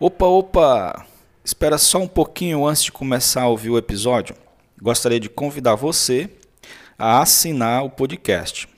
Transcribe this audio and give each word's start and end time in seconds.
Opa, 0.00 0.26
opa! 0.26 1.06
Espera 1.44 1.78
só 1.78 1.98
um 1.98 2.08
pouquinho 2.08 2.66
antes 2.66 2.82
de 2.82 2.90
começar 2.90 3.42
a 3.42 3.48
ouvir 3.48 3.70
o 3.70 3.78
episódio. 3.78 4.34
Gostaria 4.82 5.20
de 5.20 5.28
convidar 5.28 5.76
você 5.76 6.28
a 6.98 7.22
assinar 7.22 7.84
o 7.84 7.90
podcast. 7.90 8.68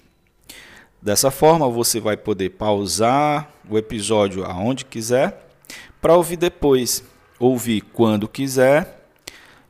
Dessa 1.01 1.31
forma, 1.31 1.71
você 1.71 2.01
vai 2.01 2.19
poder 2.19 2.51
pausar 2.51 3.51
o 3.67 3.79
episódio 3.79 4.45
aonde 4.45 4.85
quiser 4.85 5.49
para 6.03 6.15
ouvir 6.15 6.37
depois, 6.37 7.03
ouvir 7.39 7.81
quando 7.81 8.29
quiser 8.29 9.09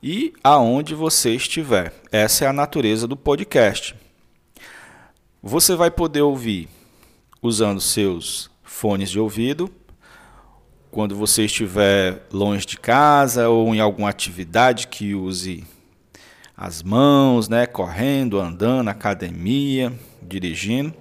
e 0.03 0.33
aonde 0.43 0.97
você 0.97 1.33
estiver. 1.37 1.95
Essa 2.11 2.45
é 2.45 2.49
a 2.49 2.53
natureza 2.53 3.07
do 3.07 3.17
podcast. 3.17 3.95
Você 5.41 5.77
vai 5.77 5.93
poder 5.93 6.23
ouvir 6.23 6.69
usando 7.41 7.81
seus 7.81 8.51
fones 8.65 9.09
de 9.09 9.21
ouvido 9.21 9.71
quando 10.97 11.15
você 11.15 11.45
estiver 11.45 12.23
longe 12.33 12.65
de 12.65 12.79
casa 12.79 13.51
ou 13.51 13.75
em 13.75 13.81
alguma 13.81 14.09
atividade 14.09 14.87
que 14.87 15.15
use 15.15 15.63
as 16.57 16.83
mãos, 16.83 17.51
né, 17.51 17.67
correndo, 17.67 18.41
andando, 18.41 18.89
academia, 18.89 19.93
dirigindo, 20.23 20.95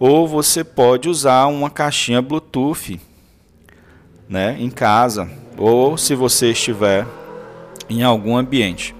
ou 0.00 0.26
você 0.26 0.64
pode 0.64 1.10
usar 1.10 1.44
uma 1.48 1.68
caixinha 1.68 2.22
Bluetooth, 2.22 2.98
né, 4.26 4.56
em 4.58 4.70
casa, 4.70 5.30
ou 5.58 5.98
se 5.98 6.14
você 6.14 6.52
estiver 6.52 7.06
em 7.90 8.02
algum 8.02 8.38
ambiente. 8.38 8.96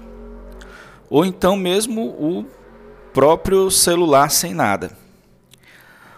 Ou 1.09 1.25
então 1.25 1.55
mesmo 1.55 2.03
o 2.03 2.45
próprio 3.11 3.71
celular 3.71 4.29
sem 4.29 4.53
nada. 4.53 4.95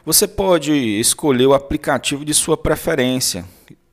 Você 0.06 0.28
pode 0.28 0.74
escolher 0.74 1.46
o 1.46 1.54
aplicativo 1.54 2.26
de 2.26 2.34
sua 2.34 2.58
preferência. 2.58 3.46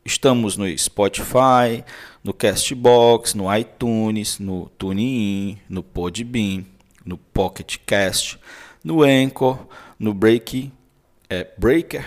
Estamos 0.07 0.59
no 0.59 0.67
Spotify, 0.77 1.83
no 2.23 2.35
Castbox, 2.35 3.33
no 3.33 3.55
iTunes, 3.57 4.39
no 4.39 4.69
TuneIn, 4.79 5.59
no 5.67 5.83
Podbean, 5.83 6.67
no 7.07 7.17
Pocket 7.17 7.79
Cast, 7.87 8.39
no 8.85 9.03
Anchor, 9.03 9.67
no 9.99 10.13
Break, 10.13 10.71
é, 11.31 11.49
Breaker 11.57 12.05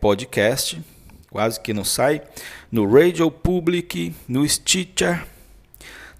Podcast, 0.00 0.80
quase 1.28 1.60
que 1.60 1.74
não 1.74 1.84
sai, 1.84 2.22
no 2.72 2.90
Radio 2.90 3.30
Public, 3.30 4.14
no 4.26 4.48
Stitcher. 4.48 5.26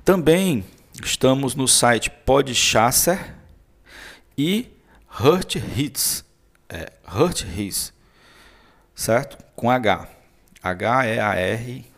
Também 0.05 0.63
estamos 1.03 1.55
no 1.55 1.67
site 1.67 2.11
Podchaser 2.11 3.35
e 4.37 4.69
Hurt 5.19 5.55
Hits, 5.55 6.27
é, 6.69 6.93
Hurt 7.11 7.43
Hits, 7.57 7.91
certo? 8.95 9.39
Com 9.57 9.71
H. 9.71 10.16
H-E-A-R-T, 10.71 11.91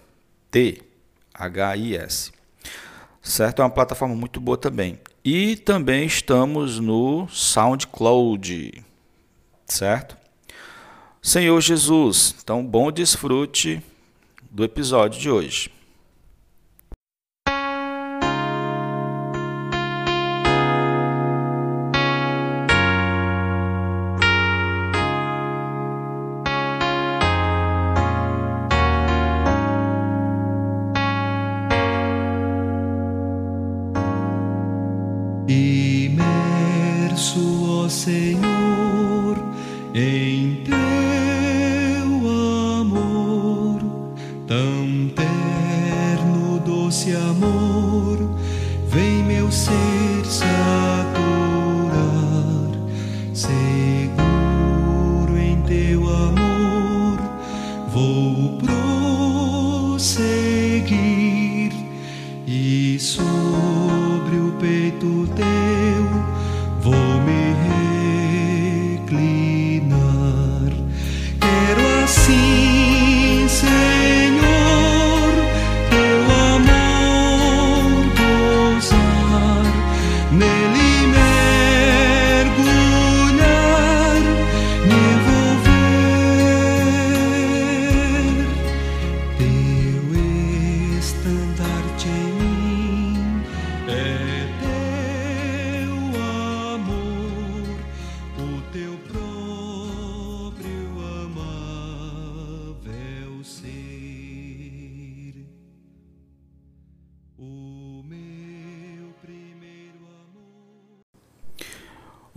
H-I-S. 1.34 2.33
Certo? 3.22 3.61
É 3.61 3.64
uma 3.64 3.70
plataforma 3.70 4.14
muito 4.14 4.41
boa 4.41 4.56
também. 4.56 4.98
E 5.24 5.56
também 5.56 6.06
estamos 6.06 6.78
no 6.78 7.28
SoundCloud, 7.28 8.84
certo? 9.66 10.16
Senhor 11.20 11.61
Jesus, 11.61 12.34
então 12.42 12.64
bom 12.64 12.91
desfrute 12.91 13.83
do 14.50 14.64
episódio 14.64 15.20
de 15.20 15.28
hoje. 15.28 15.70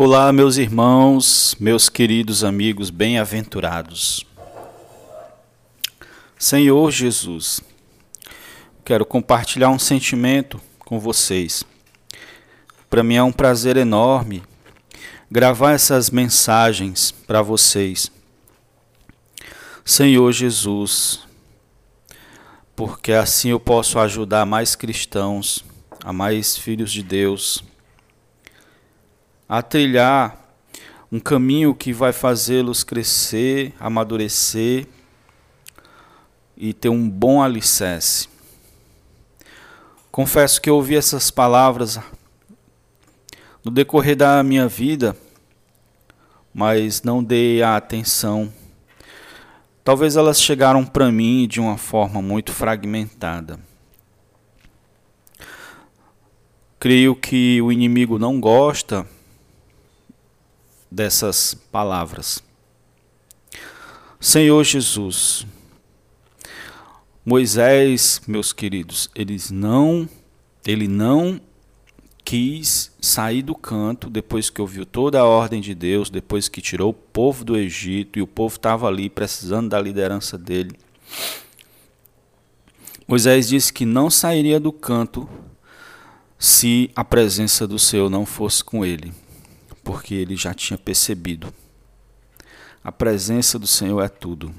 Olá, 0.04 0.34
meus 0.34 0.58
irmãos, 0.58 1.56
meus 1.60 1.88
queridos 1.88 2.44
amigos 2.44 2.90
bem-aventurados. 2.90 4.26
Senhor 6.40 6.90
Jesus, 6.90 7.62
quero 8.84 9.06
compartilhar 9.06 9.70
um 9.70 9.78
sentimento 9.78 10.60
com 10.80 11.00
vocês. 11.00 11.64
Para 12.90 13.04
mim 13.04 13.14
é 13.14 13.22
um 13.22 13.32
prazer 13.32 13.78
enorme 13.78 14.42
gravar 15.30 15.74
essas 15.74 16.10
mensagens 16.10 17.12
para 17.12 17.44
vocês. 17.44 18.12
Senhor 19.86 20.32
Jesus, 20.32 21.20
porque 22.76 23.12
assim 23.12 23.50
eu 23.50 23.60
posso 23.60 24.00
ajudar 24.00 24.48
mais 24.48 24.76
cristãos, 24.76 25.64
a 26.04 26.12
mais 26.12 26.58
filhos 26.58 26.92
de 26.92 27.04
Deus 27.04 27.64
a 29.52 29.62
trilhar 29.62 30.56
um 31.12 31.20
caminho 31.20 31.76
que 31.76 31.92
vai 31.92 32.14
fazê-los 32.14 32.86
crescer, 32.86 33.74
amadurecer 33.82 34.88
e 36.56 36.72
ter 36.72 36.88
um 36.88 37.10
bom 37.10 37.44
alicerce. 37.44 38.30
Confesso 40.10 40.62
que 40.62 40.70
eu 40.70 40.76
ouvi 40.78 40.96
essas 40.96 41.30
palavras 41.30 42.00
no 43.62 43.70
decorrer 43.70 44.16
da 44.16 44.42
minha 44.42 44.70
vida, 44.70 45.18
mas 46.54 47.04
não 47.04 47.22
dei 47.22 47.62
a 47.62 47.76
atenção. 47.76 48.54
Talvez 49.84 50.16
elas 50.16 50.42
chegaram 50.42 50.86
para 50.86 51.12
mim 51.12 51.46
de 51.46 51.60
uma 51.60 51.78
forma 51.78 52.22
muito 52.22 52.54
fragmentada. 52.54 53.60
Creio 56.80 57.14
que 57.14 57.62
o 57.62 57.70
inimigo 57.70 58.18
não 58.18 58.40
gosta 58.40 59.06
dessas 60.92 61.54
palavras. 61.54 62.44
Senhor 64.20 64.64
Jesus, 64.64 65.48
Moisés, 67.26 68.22
meus 68.28 68.52
queridos, 68.52 69.10
eles 69.16 69.50
não, 69.50 70.08
ele 70.66 70.88
não 70.88 71.40
quis 72.24 72.92
sair 73.02 73.42
do 73.42 73.56
canto 73.56 74.10
depois 74.10 74.50
que 74.50 74.62
ouviu 74.62 74.86
toda 74.86 75.20
a 75.20 75.26
ordem 75.26 75.62
de 75.62 75.74
Deus, 75.74 76.10
depois 76.10 76.48
que 76.48 76.62
tirou 76.62 76.92
o 76.92 76.94
povo 76.94 77.44
do 77.44 77.58
Egito 77.58 78.20
e 78.20 78.22
o 78.22 78.28
povo 78.28 78.58
estava 78.58 78.88
ali 78.88 79.10
precisando 79.10 79.70
da 79.70 79.82
liderança 79.82 80.38
dele. 80.38 80.76
Moisés 83.08 83.48
disse 83.48 83.74
que 83.74 83.86
não 83.86 84.10
sairia 84.10 84.60
do 84.60 84.72
canto 84.72 85.28
se 86.38 86.92
a 86.96 87.04
presença 87.04 87.68
do 87.68 87.80
Senhor 87.80 88.10
não 88.10 88.26
fosse 88.26 88.64
com 88.64 88.86
ele 88.86 89.12
porque 89.84 90.14
ele 90.14 90.36
já 90.36 90.54
tinha 90.54 90.78
percebido. 90.78 91.54
A 92.84 92.92
presença 92.92 93.60
do 93.60 93.68
Senhor 93.68 94.02
é 94.02 94.10
tudo. 94.10 94.54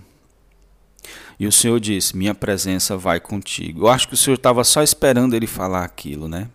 E 1.38 1.46
o 1.46 1.52
Senhor 1.52 1.80
disse: 1.80 2.16
Minha 2.16 2.34
presença 2.34 2.96
vai 2.96 3.18
contigo. 3.18 3.82
Eu 3.82 3.88
acho 3.88 4.06
que 4.06 4.14
o 4.14 4.16
Senhor 4.16 4.36
estava 4.36 4.62
só 4.62 4.82
esperando 4.82 5.34
ele 5.34 5.46
falar 5.46 5.84
aquilo, 5.84 6.28
né? 6.28 6.48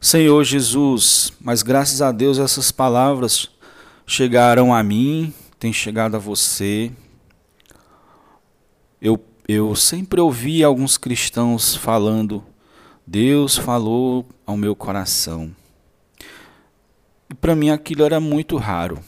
Senhor 0.00 0.42
Jesus, 0.42 1.32
mas 1.40 1.62
graças 1.62 2.02
a 2.02 2.10
Deus 2.10 2.36
essas 2.36 2.72
palavras 2.72 3.48
chegaram 4.04 4.74
a 4.74 4.82
mim, 4.82 5.32
têm 5.60 5.72
chegado 5.72 6.16
a 6.16 6.18
você. 6.18 6.90
Eu, 9.00 9.24
eu 9.46 9.76
sempre 9.76 10.20
ouvi 10.20 10.64
alguns 10.64 10.98
cristãos 10.98 11.76
falando, 11.76 12.44
Deus 13.06 13.56
falou 13.56 14.26
ao 14.44 14.56
meu 14.56 14.74
coração. 14.74 15.54
E 17.32 17.34
para 17.34 17.56
mim 17.56 17.70
aquilo 17.70 18.04
era 18.04 18.20
muito 18.20 18.58
raro. 18.58 19.02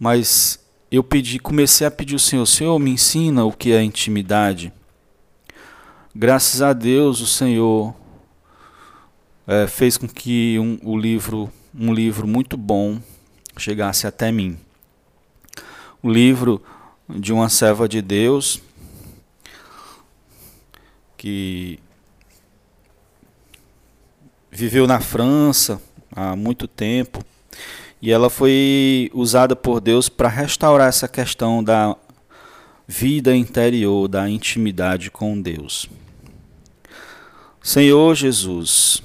Mas 0.00 0.58
eu 0.90 1.04
pedi, 1.04 1.38
comecei 1.38 1.86
a 1.86 1.92
pedir 1.92 2.14
ao 2.14 2.18
Senhor, 2.18 2.44
Senhor, 2.44 2.76
me 2.80 2.90
ensina 2.90 3.44
o 3.44 3.52
que 3.52 3.70
é 3.70 3.80
intimidade. 3.84 4.72
Graças 6.12 6.60
a 6.60 6.72
Deus 6.72 7.20
o 7.20 7.26
Senhor 7.28 7.94
é, 9.46 9.68
fez 9.68 9.96
com 9.96 10.08
que 10.08 10.58
um, 10.58 10.76
o 10.82 10.98
livro, 10.98 11.48
um 11.72 11.94
livro 11.94 12.26
muito 12.26 12.56
bom 12.56 13.00
chegasse 13.56 14.04
até 14.04 14.32
mim. 14.32 14.58
O 16.02 16.10
livro 16.10 16.60
de 17.08 17.32
uma 17.32 17.48
serva 17.48 17.88
de 17.88 18.02
Deus 18.02 18.60
que 21.16 21.78
viveu 24.50 24.84
na 24.88 24.98
França 24.98 25.80
há 26.14 26.36
muito 26.36 26.68
tempo 26.68 27.24
e 28.02 28.10
ela 28.10 28.28
foi 28.28 29.08
usada 29.14 29.54
por 29.54 29.80
Deus 29.80 30.08
para 30.08 30.28
restaurar 30.28 30.88
essa 30.88 31.06
questão 31.06 31.62
da 31.62 31.96
vida 32.86 33.36
interior, 33.36 34.08
da 34.08 34.28
intimidade 34.28 35.08
com 35.08 35.40
Deus. 35.40 35.88
Senhor 37.62 38.12
Jesus, 38.16 39.00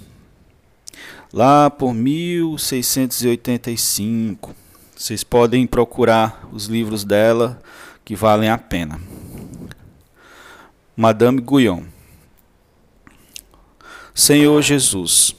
lá 1.31 1.69
por 1.69 1.93
1685. 1.93 4.55
Vocês 4.95 5.23
podem 5.23 5.67
procurar 5.67 6.49
os 6.51 6.65
livros 6.65 7.03
dela 7.03 7.61
que 8.03 8.15
valem 8.15 8.49
a 8.49 8.57
pena. 8.57 8.99
Madame 10.95 11.39
Guyon. 11.39 11.83
Senhor 14.15 14.59
Jesus. 14.63 15.36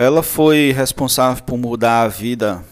Ela 0.00 0.22
foi 0.22 0.72
responsável 0.72 1.44
por 1.44 1.58
mudar 1.58 2.04
a 2.04 2.08
vida 2.08 2.64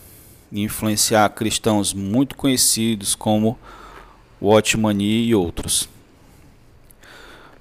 e 0.50 0.62
influenciar 0.62 1.28
cristãos 1.28 1.92
muito 1.92 2.34
conhecidos 2.34 3.14
como 3.14 3.58
Watchmani 4.40 5.26
e 5.26 5.34
outros. 5.34 5.90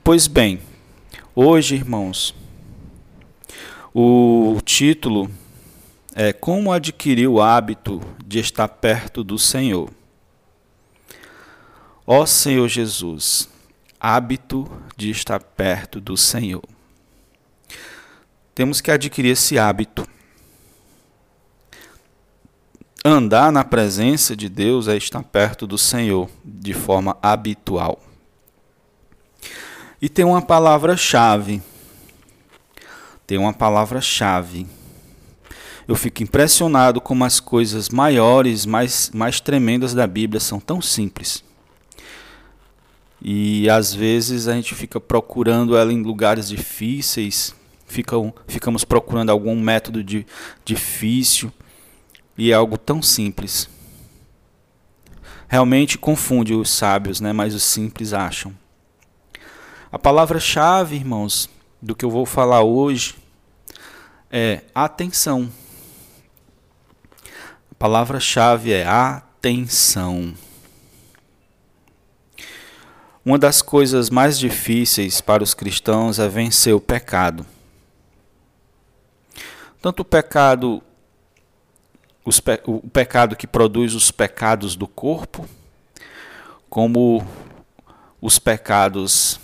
Pois 0.02 0.26
bem, 0.26 0.62
hoje, 1.36 1.76
irmãos, 1.76 2.34
o 3.94 4.58
título 4.64 5.30
é 6.16 6.32
Como 6.32 6.72
adquirir 6.72 7.28
o 7.28 7.42
hábito 7.42 8.02
de 8.26 8.40
estar 8.40 8.70
perto 8.70 9.22
do 9.22 9.38
Senhor. 9.38 9.90
Ó 12.06 12.26
Senhor 12.26 12.70
Jesus, 12.70 13.50
hábito 14.00 14.66
de 14.96 15.10
estar 15.10 15.42
perto 15.42 16.00
do 16.00 16.16
Senhor. 16.16 16.77
Temos 18.58 18.82
que 18.82 18.90
adquirir 18.90 19.34
esse 19.34 19.60
hábito. 19.60 20.04
Andar 23.06 23.52
na 23.52 23.64
presença 23.64 24.36
de 24.36 24.50
Deus 24.50 24.88
é 24.88 24.98
estar 24.98 25.22
perto 25.22 25.68
do 25.68 25.78
Senhor 25.78 26.28
de 26.44 26.74
forma 26.74 27.16
habitual. 27.22 28.02
E 30.02 30.10
tem 30.10 30.26
uma 30.26 30.42
palavra-chave 30.42 31.62
tem 33.28 33.38
uma 33.38 33.54
palavra-chave. 33.54 34.66
Eu 35.88 35.96
fico 35.96 36.24
impressionado 36.24 37.00
como 37.00 37.26
as 37.26 37.40
coisas 37.40 37.90
maiores, 37.90 38.66
mais, 38.66 39.12
mais 39.14 39.40
tremendas 39.40 39.94
da 39.94 40.08
Bíblia 40.08 40.40
são 40.40 40.60
tão 40.60 40.82
simples. 40.82 41.44
E 43.22 43.70
às 43.70 43.94
vezes 43.94 44.48
a 44.48 44.54
gente 44.54 44.74
fica 44.74 45.00
procurando 45.00 45.78
ela 45.78 45.94
em 45.94 46.02
lugares 46.02 46.50
difíceis, 46.50 47.54
fica, 47.88 48.16
ficamos 48.48 48.84
procurando 48.84 49.32
algum 49.32 49.60
método 49.60 50.04
de, 50.04 50.26
difícil 50.64 51.52
e 52.38 52.52
é 52.52 52.54
algo 52.54 52.78
tão 52.78 53.02
simples. 53.02 53.68
Realmente 55.48 55.98
confunde 55.98 56.54
os 56.54 56.70
sábios, 56.70 57.20
né? 57.20 57.34
mas 57.34 57.56
os 57.56 57.64
simples 57.64 58.14
acham. 58.14 58.54
A 59.92 59.98
palavra-chave, 59.98 60.98
irmãos, 60.98 61.50
do 61.82 61.96
que 61.96 62.04
eu 62.04 62.12
vou 62.12 62.26
falar 62.26 62.62
hoje 62.62 63.16
é 64.30 64.62
atenção. 64.76 65.50
A 67.72 67.76
palavra-chave 67.80 68.74
é 68.74 68.86
atenção. 68.86 70.34
Uma 73.24 73.38
das 73.38 73.62
coisas 73.62 74.10
mais 74.10 74.38
difíceis 74.38 75.22
para 75.22 75.44
os 75.44 75.54
cristãos 75.54 76.20
é 76.20 76.28
vencer 76.28 76.74
o 76.74 76.82
pecado. 76.82 77.46
Tanto 79.82 80.02
o 80.02 80.06
pecado, 80.06 80.82
o 82.66 82.90
pecado 82.90 83.36
que 83.36 83.48
produz 83.48 83.94
os 83.94 84.12
pecados 84.12 84.76
do 84.76 84.88
corpo, 84.88 85.48
como 86.70 87.26
os 88.22 88.40
pecados 88.40 89.40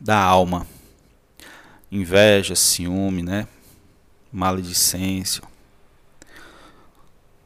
da 0.00 0.18
alma 0.18 0.66
inveja, 1.90 2.54
ciúme, 2.54 3.22
né? 3.22 3.48
maledicência. 4.32 5.42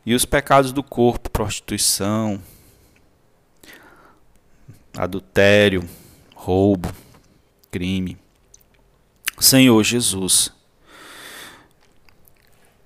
E 0.04 0.14
os 0.14 0.24
pecados 0.24 0.72
do 0.72 0.82
corpo, 0.82 1.30
prostituição, 1.30 2.42
adultério, 4.96 5.88
roubo, 6.34 6.92
crime. 7.70 8.18
Senhor 9.38 9.82
Jesus. 9.84 10.52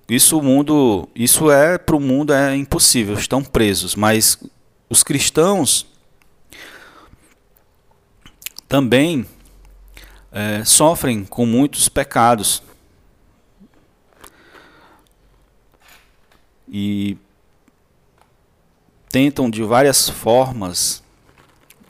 Isso 0.09 0.39
o 0.39 0.41
mundo, 0.41 1.09
isso 1.13 1.51
é 1.51 1.77
para 1.77 1.95
o 1.95 1.99
mundo 1.99 2.33
é 2.33 2.55
impossível, 2.55 3.15
estão 3.15 3.43
presos, 3.43 3.93
mas 3.93 4.41
os 4.89 5.03
cristãos 5.03 5.85
também 8.69 9.25
é, 10.31 10.63
sofrem 10.63 11.25
com 11.25 11.45
muitos 11.45 11.89
pecados. 11.89 12.63
E 16.69 17.17
tentam 19.09 19.49
de 19.49 19.63
várias 19.63 20.09
formas 20.09 21.03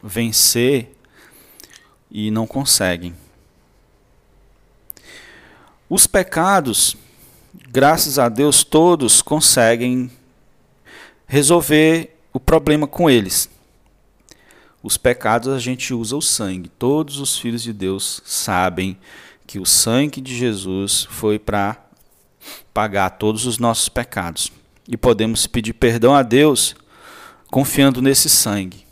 vencer 0.02 0.96
e 2.10 2.32
não 2.32 2.48
conseguem. 2.48 3.16
Os 5.90 6.06
pecados, 6.06 6.96
graças 7.70 8.18
a 8.18 8.30
Deus, 8.30 8.64
todos 8.64 9.22
conseguem 9.22 10.10
resolver 11.28 12.18
o 12.32 12.40
problema 12.40 12.88
com 12.88 13.10
eles. 13.10 13.50
Os 14.82 14.98
pecados 14.98 15.50
a 15.50 15.60
gente 15.60 15.94
usa 15.94 16.16
o 16.16 16.22
sangue. 16.22 16.70
Todos 16.70 17.20
os 17.20 17.38
filhos 17.38 17.62
de 17.62 17.74
Deus 17.74 18.22
sabem 18.26 18.98
que 19.46 19.60
o 19.60 19.66
sangue 19.66 20.22
de 20.22 20.36
Jesus 20.36 21.08
foi 21.10 21.38
para 21.38 21.78
pagar 22.74 23.12
todos 23.12 23.46
os 23.46 23.58
nossos 23.58 23.90
pecados. 23.90 24.52
E 24.88 24.96
podemos 24.96 25.46
pedir 25.48 25.74
perdão 25.74 26.16
a 26.16 26.24
Deus 26.24 26.76
confiando 27.52 28.02
nesse 28.02 28.30
sangue. 28.30 28.86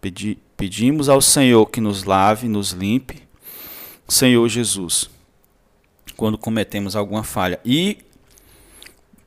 Pedi, 0.00 0.38
pedimos 0.56 1.08
ao 1.08 1.20
Senhor 1.20 1.66
que 1.66 1.80
nos 1.80 2.04
lave, 2.04 2.48
nos 2.48 2.70
limpe, 2.70 3.22
Senhor 4.08 4.46
Jesus, 4.48 5.10
quando 6.16 6.38
cometemos 6.38 6.96
alguma 6.96 7.22
falha. 7.22 7.60
E 7.64 7.98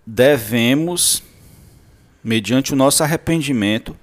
devemos, 0.05 1.21
mediante 2.23 2.73
o 2.73 2.75
nosso 2.75 3.03
arrependimento, 3.03 3.95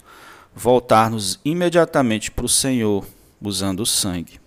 voltar-nos 0.54 1.40
imediatamente 1.44 2.30
para 2.30 2.44
o 2.44 2.48
Senhor 2.48 3.06
usando 3.40 3.80
o 3.80 3.86
sangue. 3.86 4.40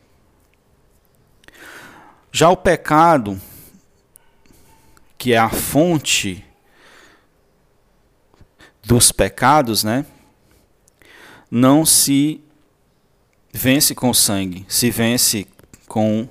Já 2.31 2.49
o 2.49 2.57
pecado, 2.57 3.39
que 5.17 5.33
é 5.33 5.37
a 5.37 5.49
fonte 5.49 6.45
dos 8.83 9.11
pecados, 9.11 9.83
né? 9.83 10.05
Não 11.49 11.85
se 11.85 12.41
vence 13.51 13.95
com 13.95 14.13
sangue, 14.13 14.65
se 14.67 14.91
vence 14.91 15.47
com 15.87 16.29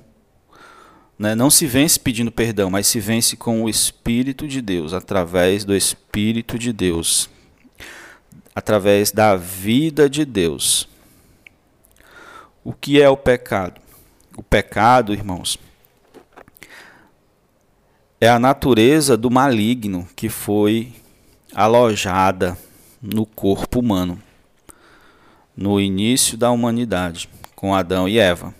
né, 1.17 1.35
não 1.35 1.49
se 1.49 1.65
vence 1.65 1.99
pedindo 1.99 2.31
perdão, 2.31 2.69
mas 2.69 2.87
se 2.87 2.99
vence 2.99 3.35
com 3.35 3.63
o 3.63 3.69
Espírito 3.69 4.47
de 4.47 4.61
Deus, 4.61 4.93
através 4.93 5.65
do 5.65 5.75
Espírito 5.75 6.57
de 6.57 6.71
Deus 6.71 7.29
através 8.57 9.11
da 9.11 9.35
vida 9.35 10.09
de 10.09 10.25
Deus. 10.25 10.89
O 12.63 12.73
que 12.73 12.99
é 12.99 13.07
o 13.07 13.15
pecado? 13.15 13.79
O 14.35 14.41
pecado, 14.41 15.13
irmãos, 15.13 15.59
é 18.19 18.27
a 18.27 18.39
natureza 18.39 19.15
do 19.15 19.29
maligno 19.29 20.09
que 20.15 20.27
foi 20.27 20.91
alojada 21.53 22.57
no 22.99 23.27
corpo 23.27 23.79
humano 23.79 24.19
no 25.55 25.79
início 25.79 26.35
da 26.35 26.49
humanidade, 26.49 27.29
com 27.55 27.75
Adão 27.75 28.09
e 28.09 28.17
Eva. 28.17 28.55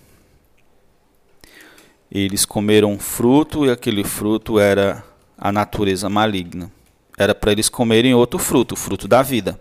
Eles 2.10 2.44
comeram 2.44 2.98
fruto 2.98 3.66
e 3.66 3.70
aquele 3.70 4.02
fruto 4.02 4.58
era 4.58 5.04
a 5.36 5.52
natureza 5.52 6.08
maligna. 6.08 6.70
Era 7.16 7.34
para 7.34 7.52
eles 7.52 7.68
comerem 7.68 8.14
outro 8.14 8.38
fruto, 8.38 8.74
o 8.74 8.76
fruto 8.76 9.06
da 9.06 9.22
vida. 9.22 9.60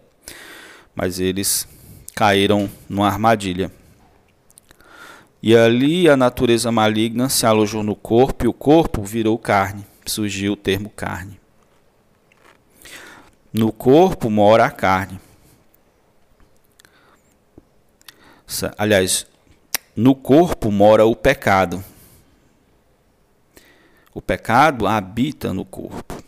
Mas 0.96 1.20
eles 1.20 1.68
caíram 2.16 2.70
numa 2.88 3.08
armadilha. 3.08 3.72
E 5.42 5.56
ali 5.56 6.10
a 6.10 6.18
natureza 6.18 6.72
maligna 6.72 7.30
se 7.30 7.46
alojou 7.46 7.84
no 7.84 7.96
corpo 7.96 8.46
e 8.46 8.48
o 8.48 8.54
corpo 8.54 9.04
virou 9.04 9.38
carne. 9.38 9.86
Surgiu 10.06 10.54
o 10.54 10.56
termo 10.56 10.90
carne. 10.90 11.40
No 13.52 13.72
corpo 13.72 14.30
mora 14.30 14.66
a 14.66 14.72
carne. 14.72 15.20
Aliás, 18.78 19.28
no 19.96 20.16
corpo 20.16 20.72
mora 20.72 21.06
o 21.06 21.16
pecado. 21.16 21.84
O 24.18 24.22
pecado 24.22 24.88
habita 24.88 25.54
no 25.54 25.64
corpo. 25.64 26.24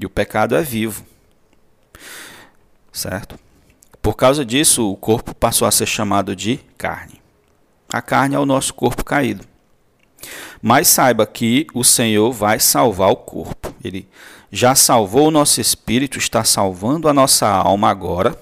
E 0.00 0.06
o 0.06 0.08
pecado 0.08 0.56
é 0.56 0.62
vivo. 0.62 1.04
Certo? 2.90 3.38
Por 4.00 4.16
causa 4.16 4.42
disso, 4.42 4.90
o 4.90 4.96
corpo 4.96 5.34
passou 5.34 5.68
a 5.68 5.70
ser 5.70 5.84
chamado 5.84 6.34
de 6.34 6.56
carne. 6.78 7.20
A 7.92 8.00
carne 8.00 8.34
é 8.34 8.38
o 8.38 8.46
nosso 8.46 8.72
corpo 8.72 9.04
caído. 9.04 9.44
Mas 10.62 10.88
saiba 10.88 11.26
que 11.26 11.66
o 11.74 11.84
Senhor 11.84 12.32
vai 12.32 12.58
salvar 12.58 13.10
o 13.10 13.16
corpo. 13.16 13.70
Ele 13.84 14.08
já 14.50 14.74
salvou 14.74 15.28
o 15.28 15.30
nosso 15.30 15.60
espírito, 15.60 16.16
está 16.16 16.42
salvando 16.42 17.06
a 17.06 17.12
nossa 17.12 17.46
alma 17.46 17.90
agora. 17.90 18.34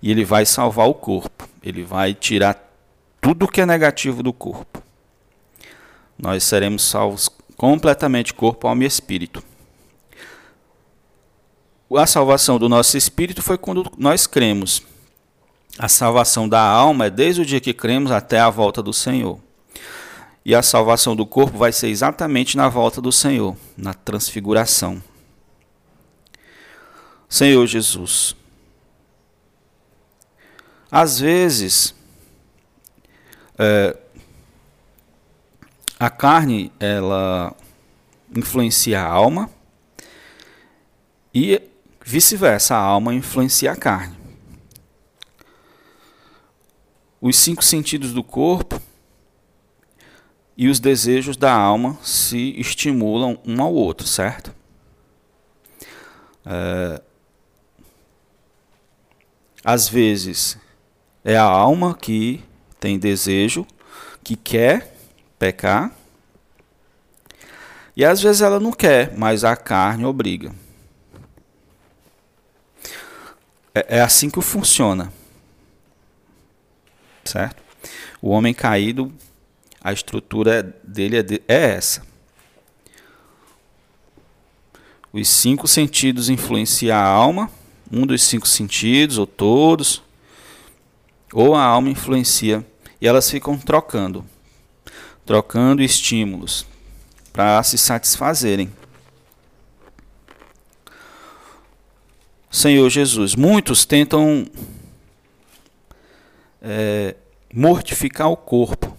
E 0.00 0.10
ele 0.10 0.24
vai 0.24 0.46
salvar 0.46 0.88
o 0.88 0.94
corpo. 0.94 1.46
Ele 1.62 1.84
vai 1.84 2.14
tirar 2.14 2.56
tudo 3.20 3.46
que 3.46 3.60
é 3.60 3.66
negativo 3.66 4.22
do 4.22 4.32
corpo. 4.32 4.82
Nós 6.18 6.42
seremos 6.42 6.84
salvos 6.84 7.28
completamente 7.58 8.32
corpo, 8.32 8.68
alma 8.68 8.84
e 8.84 8.86
espírito. 8.86 9.42
A 11.92 12.06
salvação 12.06 12.56
do 12.56 12.68
nosso 12.68 12.96
espírito 12.96 13.42
foi 13.42 13.58
quando 13.58 13.90
nós 13.98 14.26
cremos. 14.28 14.82
A 15.76 15.88
salvação 15.88 16.48
da 16.48 16.60
alma 16.60 17.06
é 17.06 17.10
desde 17.10 17.42
o 17.42 17.46
dia 17.46 17.60
que 17.60 17.74
cremos 17.74 18.12
até 18.12 18.38
a 18.38 18.48
volta 18.48 18.80
do 18.80 18.92
Senhor. 18.92 19.40
E 20.44 20.54
a 20.54 20.62
salvação 20.62 21.16
do 21.16 21.26
corpo 21.26 21.58
vai 21.58 21.72
ser 21.72 21.88
exatamente 21.88 22.56
na 22.56 22.68
volta 22.68 23.00
do 23.00 23.10
Senhor, 23.10 23.56
na 23.76 23.92
transfiguração. 23.92 25.02
Senhor 27.28 27.66
Jesus, 27.66 28.36
às 30.90 31.20
vezes, 31.20 31.94
é, 33.58 33.96
a 35.98 36.08
carne 36.08 36.72
ela 36.78 37.54
influencia 38.34 39.00
a 39.00 39.06
alma 39.06 39.50
e 41.34 41.60
vice-versa, 42.04 42.76
a 42.76 42.78
alma 42.78 43.14
influencia 43.14 43.72
a 43.72 43.76
carne. 43.76 44.16
Os 47.20 47.36
cinco 47.36 47.64
sentidos 47.64 48.12
do 48.12 48.22
corpo 48.22 48.80
e 50.56 50.68
os 50.68 50.78
desejos 50.78 51.36
da 51.36 51.52
alma 51.52 51.98
se 52.02 52.54
estimulam 52.58 53.38
um 53.44 53.60
ao 53.60 53.72
outro, 53.74 54.06
certo? 54.06 54.54
É, 56.46 57.02
às 59.64 59.88
vezes 59.88 60.58
é 61.24 61.36
a 61.36 61.42
alma 61.42 61.94
que 61.94 62.42
tem 62.78 62.98
desejo, 62.98 63.66
que 64.22 64.36
quer 64.36 64.97
pecar. 65.38 65.92
E 67.96 68.04
às 68.04 68.20
vezes 68.22 68.42
ela 68.42 68.60
não 68.60 68.72
quer, 68.72 69.16
mas 69.16 69.44
a 69.44 69.56
carne 69.56 70.04
obriga. 70.04 70.52
É, 73.74 73.98
é 73.98 74.00
assim 74.00 74.30
que 74.30 74.40
funciona. 74.40 75.12
Certo? 77.24 77.62
O 78.22 78.30
homem 78.30 78.54
caído, 78.54 79.12
a 79.80 79.92
estrutura 79.92 80.62
dele 80.82 81.18
é, 81.18 81.22
de, 81.22 81.42
é 81.46 81.70
essa. 81.76 82.02
Os 85.12 85.28
cinco 85.28 85.66
sentidos 85.66 86.28
influenciam 86.28 86.96
a 86.96 87.02
alma, 87.02 87.50
um 87.90 88.06
dos 88.06 88.22
cinco 88.22 88.46
sentidos, 88.46 89.18
ou 89.18 89.26
todos 89.26 90.02
ou 91.32 91.54
a 91.54 91.62
alma 91.62 91.90
influencia 91.90 92.64
e 93.00 93.06
elas 93.06 93.30
ficam 93.30 93.56
trocando, 93.58 94.24
trocando 95.28 95.82
estímulos 95.82 96.64
para 97.34 97.62
se 97.62 97.76
satisfazerem. 97.76 98.72
Senhor 102.50 102.88
Jesus, 102.88 103.34
muitos 103.34 103.84
tentam 103.84 104.46
é, 106.62 107.14
mortificar 107.52 108.30
o 108.30 108.38
corpo 108.38 108.96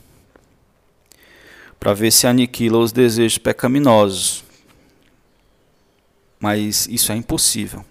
para 1.80 1.96
ver 1.96 2.12
se 2.12 2.28
aniquila 2.28 2.78
os 2.78 2.92
desejos 2.92 3.40
pecaminosos, 3.40 4.44
mas 6.40 6.86
isso 6.86 7.12
é 7.12 7.16
impossível. 7.16 7.84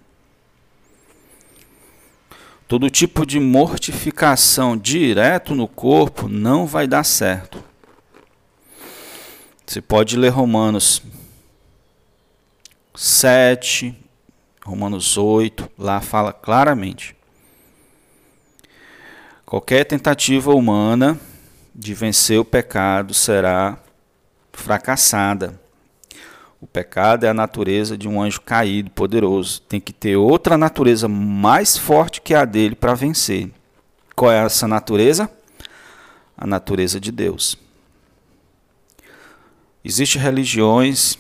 Todo 2.68 2.88
tipo 2.88 3.26
de 3.26 3.40
mortificação 3.40 4.76
direto 4.76 5.57
no 5.57 5.66
corpo 5.66 6.28
não 6.28 6.68
vai 6.68 6.87
dar 6.87 7.02
certo. 7.02 7.66
Você 9.69 9.83
pode 9.83 10.17
ler 10.17 10.31
Romanos 10.31 11.03
7, 12.95 13.95
Romanos 14.65 15.19
8, 15.19 15.71
lá 15.79 16.01
fala 16.01 16.33
claramente. 16.33 17.15
Qualquer 19.45 19.85
tentativa 19.85 20.55
humana 20.55 21.21
de 21.75 21.93
vencer 21.93 22.41
o 22.41 22.47
pecado 22.47 23.13
será 23.13 23.79
fracassada. 24.55 25.61
O 26.63 26.67
pecado 26.67 27.25
é 27.25 27.29
a 27.29 27.35
natureza 27.35 27.95
de 27.99 28.09
um 28.09 28.23
anjo 28.23 28.41
caído, 28.41 28.91
poderoso. 28.93 29.61
Tem 29.61 29.79
que 29.79 29.93
ter 29.93 30.17
outra 30.17 30.57
natureza 30.57 31.09
mais 31.09 31.77
forte 31.77 32.23
que 32.23 32.33
a 32.33 32.47
dele 32.47 32.75
para 32.75 32.95
vencer. 32.95 33.51
Qual 34.17 34.33
é 34.33 34.43
essa 34.43 34.67
natureza? 34.67 35.31
A 36.39 36.47
natureza 36.47 36.99
de 36.99 37.13
Deus. 37.13 37.68
Existem 39.88 40.21
religiões 40.21 41.18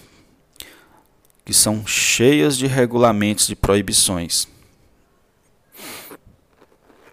que 1.42 1.54
são 1.54 1.86
cheias 1.86 2.58
de 2.58 2.66
regulamentos 2.66 3.46
de 3.46 3.56
proibições. 3.56 4.46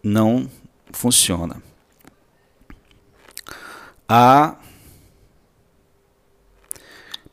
Não 0.04 0.52
funciona. 0.92 1.64
Há 4.06 4.58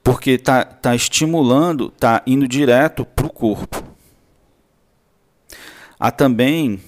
porque 0.04 0.30
está 0.30 0.64
tá 0.64 0.94
estimulando, 0.94 1.88
está 1.92 2.22
indo 2.24 2.46
direto 2.46 3.04
para 3.04 3.26
o 3.26 3.32
corpo. 3.32 3.82
Há 5.98 6.12
também 6.12 6.80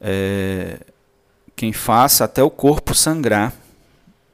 é, 0.00 0.80
quem 1.54 1.72
faça 1.72 2.24
até 2.24 2.42
o 2.42 2.50
corpo 2.50 2.92
sangrar, 2.92 3.52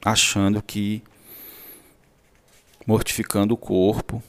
achando 0.04 0.62
que 0.62 1.02
mortificando 2.86 3.54
o 3.54 3.56
corpo 3.56 4.22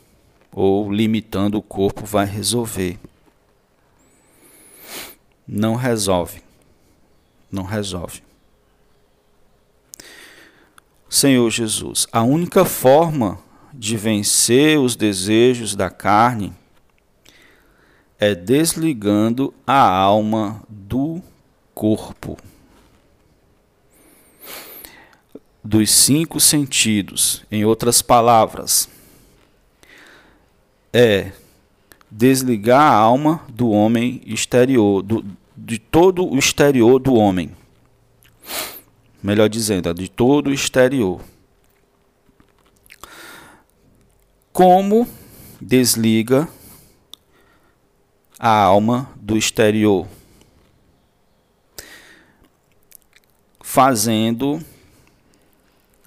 ou 0.51 0.91
limitando 0.91 1.57
o 1.57 1.61
corpo 1.61 2.05
vai 2.05 2.25
resolver. 2.25 2.99
Não 5.47 5.75
resolve. 5.75 6.41
Não 7.51 7.63
resolve. 7.63 8.21
Senhor 11.09 11.49
Jesus, 11.49 12.07
a 12.11 12.23
única 12.23 12.65
forma 12.65 13.39
de 13.73 13.97
vencer 13.97 14.79
os 14.79 14.95
desejos 14.95 15.75
da 15.75 15.89
carne 15.89 16.53
é 18.19 18.33
desligando 18.33 19.53
a 19.65 19.87
alma 19.87 20.63
do 20.69 21.21
corpo, 21.73 22.37
dos 25.63 25.89
cinco 25.91 26.39
sentidos. 26.39 27.43
Em 27.49 27.63
outras 27.63 28.01
palavras, 28.01 28.89
é 30.91 31.31
desligar 32.11 32.81
a 32.81 32.95
alma 32.95 33.41
do 33.49 33.69
homem 33.69 34.21
exterior, 34.25 35.01
do, 35.01 35.25
de 35.55 35.79
todo 35.79 36.27
o 36.27 36.37
exterior 36.37 36.99
do 36.99 37.13
homem. 37.15 37.55
Melhor 39.21 39.47
dizendo, 39.47 39.93
de 39.93 40.09
todo 40.09 40.47
o 40.47 40.53
exterior. 40.53 41.21
Como 44.51 45.07
desliga 45.59 46.47
a 48.37 48.49
alma 48.49 49.09
do 49.15 49.37
exterior? 49.37 50.05
Fazendo 53.61 54.63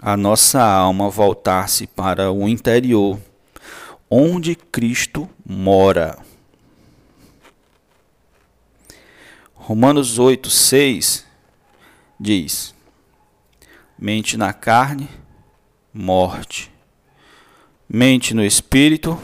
a 0.00 0.16
nossa 0.16 0.62
alma 0.62 1.08
voltar-se 1.08 1.86
para 1.86 2.30
o 2.30 2.48
interior, 2.48 3.18
onde 4.10 4.54
Cristo 4.54 5.28
mora. 5.44 6.18
Romanos 9.54 10.18
8, 10.18 10.50
6 10.50 11.26
diz: 12.20 12.74
Mente 13.98 14.36
na 14.36 14.52
carne, 14.52 15.08
morte. 15.92 16.70
Mente 17.88 18.34
no 18.34 18.44
espírito, 18.44 19.18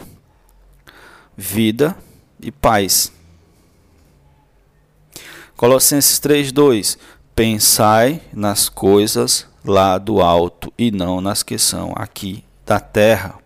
vida 1.37 1.97
e 2.41 2.51
paz. 2.51 3.11
Colossenses 5.55 6.51
2: 6.51 6.97
Pensai 7.35 8.21
nas 8.33 8.67
coisas 8.67 9.52
lá 9.63 9.97
do 9.97 10.21
alto 10.21 10.71
e 10.77 10.91
não 10.91 11.21
nas 11.21 11.43
que 11.43 11.57
são 11.57 11.93
aqui 11.95 12.43
da 12.65 12.79
terra. 12.79 13.39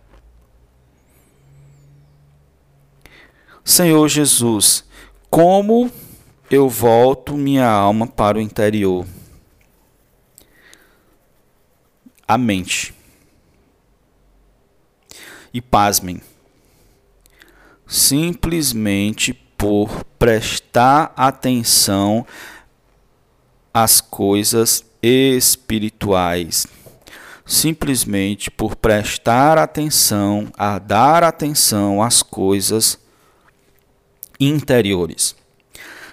Senhor 3.64 4.08
Jesus, 4.08 4.84
como 5.28 5.92
eu 6.50 6.68
volto 6.68 7.36
minha 7.36 7.68
alma 7.68 8.06
para 8.06 8.38
o 8.38 8.40
interior? 8.40 9.06
A 12.26 12.38
mente. 12.38 12.94
E 15.52 15.60
pasmem, 15.60 16.20
simplesmente 17.86 19.34
por 19.34 20.04
prestar 20.18 21.12
atenção 21.16 22.26
às 23.72 24.00
coisas 24.00 24.87
espirituais, 25.02 26.66
simplesmente 27.46 28.50
por 28.50 28.76
prestar 28.76 29.58
atenção, 29.58 30.52
a 30.56 30.78
dar 30.78 31.24
atenção 31.24 32.02
às 32.02 32.22
coisas 32.22 32.98
interiores, 34.38 35.34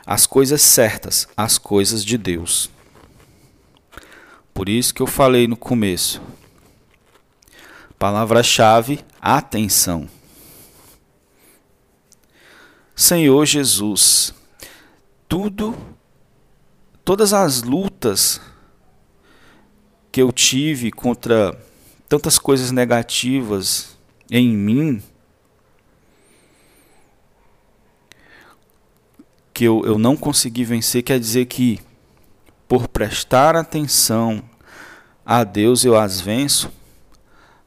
às 0.06 0.26
coisas 0.26 0.62
certas, 0.62 1.28
às 1.36 1.58
coisas 1.58 2.04
de 2.04 2.18
Deus. 2.18 2.70
Por 4.54 4.70
isso 4.70 4.94
que 4.94 5.02
eu 5.02 5.08
falei 5.08 5.48
no 5.48 5.58
começo. 5.58 6.22
Palavra-chave: 8.00 9.04
atenção. 9.22 10.08
Senhor 12.96 13.46
Jesus, 13.46 14.34
tudo, 15.28 15.76
todas 17.04 17.34
as 17.34 17.62
lutas 17.62 18.40
que 20.16 20.22
eu 20.22 20.32
tive 20.32 20.94
contra 20.94 21.62
tantas 22.08 22.40
coisas 22.40 22.72
negativas 22.72 23.98
em 24.32 24.48
mim, 24.48 25.04
que 29.54 29.66
eu, 29.66 29.84
eu 29.86 29.98
não 29.98 30.16
consegui 30.16 30.64
vencer, 30.64 31.04
quer 31.04 31.20
dizer 31.20 31.48
que 31.48 31.82
por 32.66 32.88
prestar 32.88 33.58
atenção 33.58 34.42
a 35.26 35.44
Deus 35.44 35.84
eu 35.84 36.00
as 36.00 36.22
venço? 36.22 36.72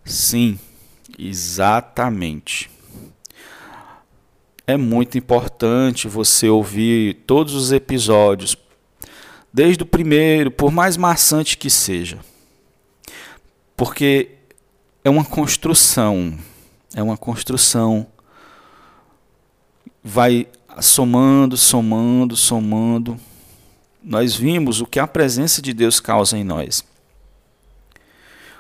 Sim, 0.03 0.59
exatamente. 1.19 2.71
É 4.67 4.79
muito 4.79 5.19
importante 5.19 6.09
você 6.09 6.49
ouvir 6.49 7.25
todos 7.27 7.53
os 7.53 7.73
episódios, 7.73 8.57
desde 9.53 9.83
o 9.83 9.87
primeiro, 9.87 10.51
por 10.51 10.73
mais 10.73 10.97
maçante 10.97 11.55
que 11.55 11.69
seja 11.69 12.19
porque 13.79 14.31
é 15.05 15.09
uma 15.09 15.25
construção, 15.25 16.37
é 16.93 17.01
uma 17.01 17.17
construção. 17.17 18.09
Vai 20.03 20.49
somando, 20.81 21.57
somando, 21.57 22.35
somando. 22.35 23.17
Nós 24.03 24.35
vimos 24.35 24.81
o 24.81 24.87
que 24.87 24.99
a 24.99 25.07
presença 25.07 25.63
de 25.63 25.73
Deus 25.73 26.01
causa 26.01 26.37
em 26.37 26.43
nós. 26.43 26.85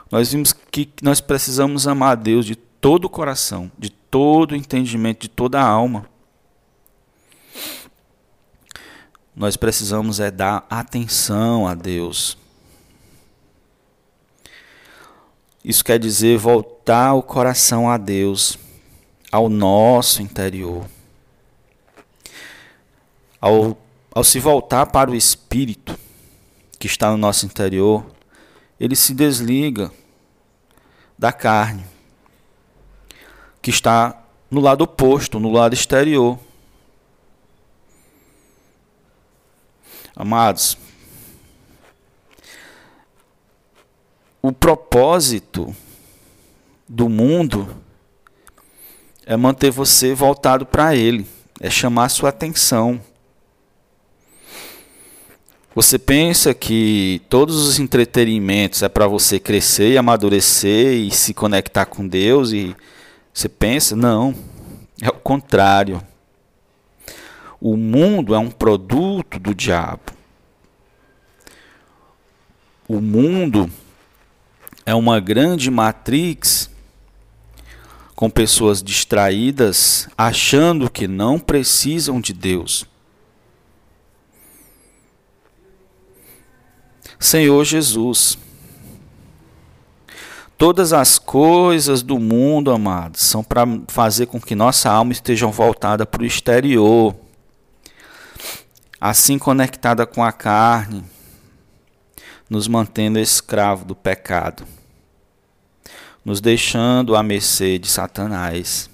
Nós 0.09 0.31
vimos 0.31 0.52
que 0.52 0.88
nós 1.02 1.20
precisamos 1.20 1.88
amar 1.88 2.12
a 2.12 2.14
Deus 2.14 2.46
de 2.46 2.54
todo 2.54 3.07
o 3.07 3.11
coração, 3.11 3.72
de 3.76 3.90
todo 3.90 4.52
o 4.52 4.57
entendimento, 4.57 5.22
de 5.22 5.28
toda 5.28 5.61
a 5.61 5.66
alma. 5.66 6.09
Nós 9.35 9.57
precisamos 9.57 10.20
é 10.20 10.31
dar 10.31 10.64
atenção 10.70 11.66
a 11.66 11.74
Deus. 11.74 12.38
Isso 15.68 15.85
quer 15.85 15.98
dizer 15.98 16.38
voltar 16.38 17.12
o 17.12 17.22
coração 17.22 17.90
a 17.90 17.98
Deus, 17.98 18.59
ao 19.31 19.50
nosso 19.50 20.22
interior. 20.22 20.88
Ao, 23.38 23.76
ao 24.11 24.24
se 24.24 24.40
voltar 24.40 24.87
para 24.87 25.11
o 25.11 25.14
Espírito 25.14 25.94
que 26.78 26.87
está 26.87 27.11
no 27.11 27.18
nosso 27.18 27.44
interior, 27.44 28.07
ele 28.81 28.96
se 28.96 29.12
desliga 29.12 29.92
da 31.18 31.33
carne, 31.33 31.85
que 33.61 33.68
está 33.68 34.22
no 34.50 34.62
lado 34.62 34.85
oposto, 34.85 35.38
no 35.38 35.52
lado 35.52 35.74
exterior. 35.74 36.38
Amados, 40.16 40.78
o 44.42 44.53
propósito 44.53 45.74
do 46.88 47.09
mundo 47.09 47.68
é 49.27 49.37
manter 49.37 49.70
você 49.70 50.14
voltado 50.14 50.64
para 50.64 50.94
ele, 50.94 51.27
é 51.61 51.68
chamar 51.68 52.09
sua 52.09 52.31
atenção. 52.31 53.01
Você 55.74 55.98
pensa 55.98 56.55
que 56.55 57.22
todos 57.29 57.57
os 57.68 57.79
entretenimentos 57.79 58.83
é 58.83 58.88
para 58.88 59.07
você 59.07 59.38
crescer 59.38 59.92
e 59.92 59.98
amadurecer 59.98 60.94
e 60.94 61.11
se 61.11 61.35
conectar 61.35 61.87
com 61.87 62.07
Deus 62.07 62.53
e 62.53 62.74
você 63.33 63.48
pensa, 63.48 63.94
não, 63.94 64.35
é 65.01 65.09
o 65.09 65.12
contrário. 65.12 66.03
O 67.61 67.77
mundo 67.77 68.35
é 68.35 68.38
um 68.38 68.51
produto 68.51 69.38
do 69.38 69.55
diabo. 69.55 70.12
O 72.88 73.01
mundo 73.01 73.70
é 74.88 74.94
uma 74.94 75.20
grande 75.20 75.70
matrix 75.70 76.70
com 78.16 78.31
pessoas 78.31 78.83
distraídas, 78.83 80.09
achando 80.16 80.90
que 80.90 81.07
não 81.07 81.38
precisam 81.38 82.22
de 82.22 82.33
Deus. 82.33 82.87
Senhor 87.20 87.62
Jesus, 87.66 88.38
todas 90.57 90.94
as 90.94 91.18
coisas 91.18 92.01
do 92.01 92.18
mundo, 92.18 92.70
amados, 92.70 93.20
são 93.20 93.44
para 93.44 93.66
fazer 93.88 94.24
com 94.24 94.40
que 94.40 94.55
nossa 94.55 94.90
alma 94.90 95.12
esteja 95.12 95.46
voltada 95.48 96.07
para 96.07 96.22
o 96.22 96.27
exterior, 96.27 97.14
assim 98.98 99.38
conectada 99.38 100.07
com 100.07 100.24
a 100.24 100.33
carne, 100.33 101.05
nos 102.48 102.66
mantendo 102.66 103.18
escravo 103.18 103.85
do 103.85 103.94
pecado 103.94 104.78
nos 106.24 106.40
deixando 106.40 107.16
à 107.16 107.22
mercê 107.22 107.78
de 107.78 107.88
Satanás. 107.88 108.90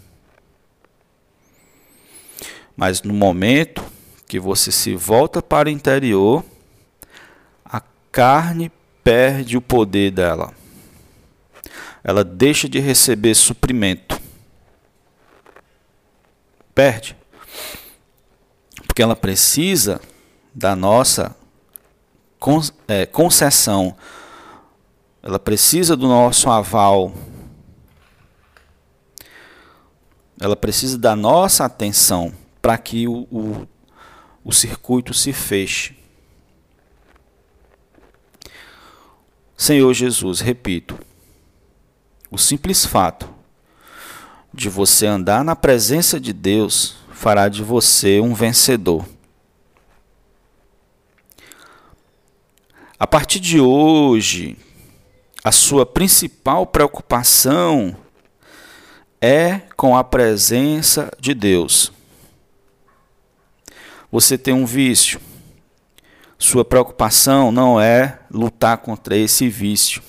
Mas 2.76 3.02
no 3.02 3.14
momento 3.14 3.84
que 4.26 4.38
você 4.40 4.72
se 4.72 4.94
volta 4.94 5.40
para 5.40 5.68
o 5.68 5.72
interior, 5.72 6.44
a 7.64 7.80
carne 8.10 8.70
perde 9.02 9.56
o 9.56 9.60
poder 9.60 10.10
dela. 10.10 10.52
Ela 12.02 12.24
deixa 12.24 12.68
de 12.68 12.80
receber 12.80 13.34
suprimento. 13.34 14.20
Perde. 16.74 17.16
Porque 18.86 19.02
ela 19.02 19.16
precisa 19.16 20.00
da 20.54 20.76
nossa 20.76 21.34
é, 22.86 23.06
concessão 23.06 23.96
ela 25.26 25.38
precisa 25.38 25.96
do 25.96 26.06
nosso 26.06 26.50
aval. 26.50 27.14
ela 30.38 30.54
precisa 30.54 30.98
da 30.98 31.16
nossa 31.16 31.64
atenção 31.64 32.34
para 32.60 32.76
que 32.76 33.08
o, 33.08 33.26
o, 33.30 33.68
o 34.44 34.52
circuito 34.52 35.14
se 35.14 35.32
feche. 35.32 35.96
Senhor 39.56 39.94
Jesus, 39.94 40.40
repito, 40.40 40.98
o 42.30 42.36
simples 42.36 42.84
fato 42.84 43.32
de 44.52 44.68
você 44.68 45.06
andar 45.06 45.42
na 45.42 45.56
presença 45.56 46.20
de 46.20 46.34
Deus 46.34 46.96
fará 47.12 47.48
de 47.48 47.62
você 47.62 48.20
um 48.20 48.34
vencedor. 48.34 49.06
A 52.98 53.06
partir 53.06 53.40
de 53.40 53.60
hoje, 53.60 54.58
a 55.44 55.52
sua 55.52 55.84
principal 55.84 56.66
preocupação 56.66 57.94
é 59.20 59.60
com 59.76 59.94
a 59.94 60.02
presença 60.02 61.12
de 61.20 61.34
Deus. 61.34 61.92
Você 64.10 64.38
tem 64.38 64.54
um 64.54 64.64
vício. 64.64 65.20
Sua 66.38 66.64
preocupação 66.64 67.52
não 67.52 67.78
é 67.78 68.20
lutar 68.30 68.78
contra 68.78 69.14
esse 69.18 69.46
vício. 69.50 70.02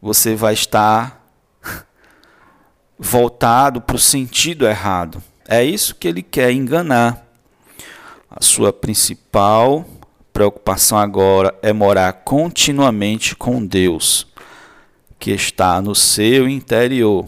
Você 0.00 0.34
vai 0.34 0.54
estar 0.54 1.22
voltado 2.98 3.78
para 3.78 3.96
o 3.96 3.98
sentido 3.98 4.66
errado. 4.66 5.22
É 5.46 5.62
isso 5.62 5.94
que 5.94 6.08
ele 6.08 6.22
quer 6.22 6.50
enganar. 6.50 7.26
A 8.30 8.42
sua 8.42 8.72
principal 8.72 9.86
preocupação 10.32 10.98
agora 10.98 11.54
é 11.62 11.72
morar 11.72 12.12
continuamente 12.12 13.36
com 13.36 13.64
Deus, 13.64 14.26
que 15.18 15.30
está 15.30 15.80
no 15.82 15.94
seu 15.94 16.48
interior. 16.48 17.26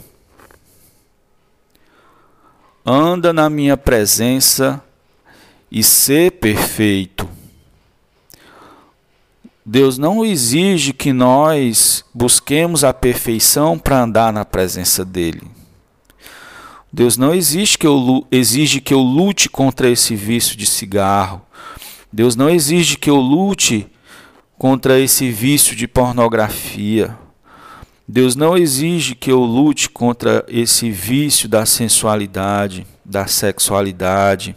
Anda 2.84 3.32
na 3.32 3.48
minha 3.48 3.76
presença 3.76 4.82
e 5.70 5.82
ser 5.82 6.32
perfeito. 6.32 7.28
Deus 9.66 9.96
não 9.96 10.24
exige 10.24 10.92
que 10.92 11.12
nós 11.12 12.04
busquemos 12.12 12.84
a 12.84 12.92
perfeição 12.92 13.78
para 13.78 14.02
andar 14.02 14.32
na 14.32 14.44
presença 14.44 15.04
dele. 15.04 15.42
Deus 16.92 17.16
não 17.16 17.34
exige 17.34 17.76
que, 17.76 17.86
eu, 17.86 18.26
exige 18.30 18.80
que 18.80 18.94
eu 18.94 19.00
lute 19.00 19.48
contra 19.48 19.88
esse 19.88 20.14
vício 20.14 20.56
de 20.56 20.66
cigarro. 20.66 21.42
Deus 22.14 22.36
não 22.36 22.48
exige 22.48 22.96
que 22.96 23.10
eu 23.10 23.16
lute 23.16 23.90
contra 24.56 25.00
esse 25.00 25.32
vício 25.32 25.74
de 25.74 25.88
pornografia. 25.88 27.18
Deus 28.06 28.36
não 28.36 28.56
exige 28.56 29.16
que 29.16 29.32
eu 29.32 29.40
lute 29.40 29.90
contra 29.90 30.44
esse 30.46 30.92
vício 30.92 31.48
da 31.48 31.66
sensualidade, 31.66 32.86
da 33.04 33.26
sexualidade. 33.26 34.54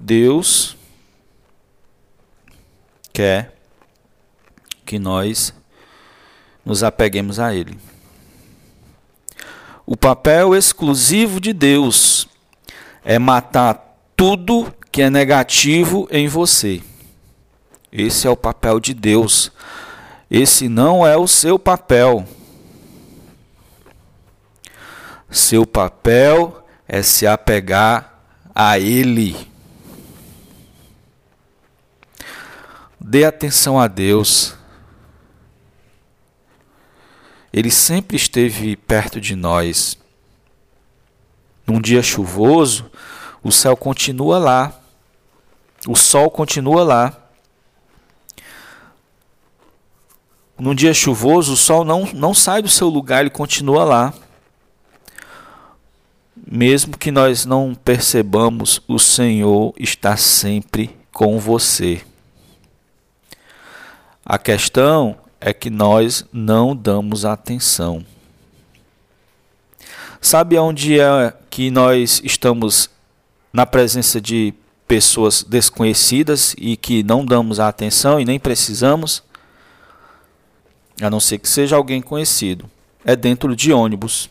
Deus 0.00 0.78
quer 3.12 3.54
que 4.86 4.98
nós 4.98 5.52
nos 6.64 6.82
apeguemos 6.82 7.38
a 7.38 7.54
Ele. 7.54 7.78
O 9.84 9.94
papel 9.94 10.54
exclusivo 10.54 11.38
de 11.38 11.52
Deus 11.52 12.26
é 13.04 13.18
matar 13.18 13.81
tudo 14.22 14.72
que 14.92 15.02
é 15.02 15.10
negativo 15.10 16.06
em 16.08 16.28
você. 16.28 16.80
Esse 17.90 18.24
é 18.24 18.30
o 18.30 18.36
papel 18.36 18.78
de 18.78 18.94
Deus. 18.94 19.50
Esse 20.30 20.68
não 20.68 21.04
é 21.04 21.16
o 21.16 21.26
seu 21.26 21.58
papel. 21.58 22.24
Seu 25.28 25.66
papel 25.66 26.64
é 26.86 27.02
se 27.02 27.26
apegar 27.26 28.22
a 28.54 28.78
Ele. 28.78 29.36
Dê 33.00 33.24
atenção 33.24 33.76
a 33.76 33.88
Deus. 33.88 34.54
Ele 37.52 37.72
sempre 37.72 38.16
esteve 38.16 38.76
perto 38.76 39.20
de 39.20 39.34
nós. 39.34 39.98
Num 41.66 41.80
dia 41.80 42.04
chuvoso, 42.04 42.88
o 43.42 43.50
céu 43.50 43.76
continua 43.76 44.38
lá. 44.38 44.80
O 45.86 45.96
sol 45.96 46.30
continua 46.30 46.84
lá. 46.84 47.16
Num 50.58 50.74
dia 50.74 50.94
chuvoso, 50.94 51.54
o 51.54 51.56
sol 51.56 51.84
não, 51.84 52.08
não 52.14 52.32
sai 52.32 52.62
do 52.62 52.68
seu 52.68 52.88
lugar, 52.88 53.20
ele 53.20 53.30
continua 53.30 53.82
lá. 53.82 54.14
Mesmo 56.46 56.96
que 56.96 57.10
nós 57.10 57.44
não 57.44 57.74
percebamos, 57.74 58.80
o 58.86 58.98
Senhor 58.98 59.74
está 59.76 60.16
sempre 60.16 60.96
com 61.12 61.38
você. 61.38 62.02
A 64.24 64.38
questão 64.38 65.16
é 65.40 65.52
que 65.52 65.68
nós 65.68 66.24
não 66.32 66.76
damos 66.76 67.24
atenção. 67.24 68.04
Sabe 70.20 70.56
onde 70.56 71.00
é 71.00 71.34
que 71.50 71.70
nós 71.70 72.20
estamos 72.22 72.88
na 73.52 73.66
presença 73.66 74.20
de 74.20 74.54
pessoas 74.86 75.42
desconhecidas 75.42 76.54
e 76.58 76.76
que 76.76 77.02
não 77.02 77.24
damos 77.24 77.60
a 77.60 77.68
atenção 77.68 78.20
e 78.20 78.24
nem 78.24 78.38
precisamos, 78.38 79.22
a 81.00 81.10
não 81.10 81.20
ser 81.20 81.38
que 81.38 81.48
seja 81.48 81.76
alguém 81.76 82.00
conhecido, 82.00 82.70
é 83.04 83.16
dentro 83.16 83.54
de 83.56 83.72
ônibus. 83.72 84.30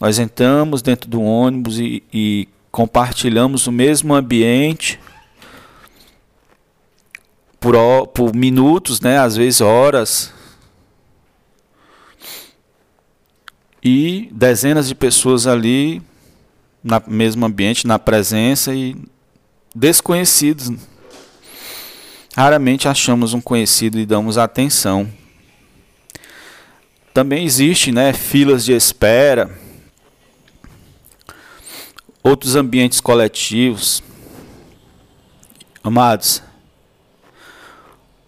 Nós 0.00 0.18
entramos 0.18 0.82
dentro 0.82 1.08
do 1.08 1.22
ônibus 1.22 1.78
e, 1.78 2.02
e 2.12 2.48
compartilhamos 2.70 3.66
o 3.66 3.72
mesmo 3.72 4.14
ambiente 4.14 5.00
por, 7.58 7.74
por 8.08 8.34
minutos, 8.34 9.00
né, 9.00 9.18
às 9.18 9.36
vezes 9.36 9.60
horas. 9.60 10.32
E 13.82 14.28
dezenas 14.32 14.88
de 14.88 14.94
pessoas 14.94 15.46
ali 15.46 16.02
no 16.82 17.02
mesmo 17.06 17.44
ambiente, 17.44 17.86
na 17.86 17.98
presença 17.98 18.74
e 18.74 18.96
desconhecidos. 19.74 20.70
Raramente 22.36 22.88
achamos 22.88 23.34
um 23.34 23.40
conhecido 23.40 23.98
e 23.98 24.06
damos 24.06 24.38
atenção. 24.38 25.10
Também 27.12 27.44
existe, 27.44 27.90
né, 27.90 28.12
filas 28.12 28.64
de 28.64 28.72
espera, 28.72 29.50
outros 32.22 32.54
ambientes 32.54 33.00
coletivos. 33.00 34.02
Amados, 35.82 36.42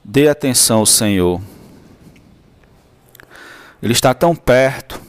dê 0.02 0.28
atenção 0.28 0.78
ao 0.78 0.86
Senhor. 0.86 1.40
Ele 3.82 3.92
está 3.92 4.12
tão 4.12 4.34
perto, 4.34 5.00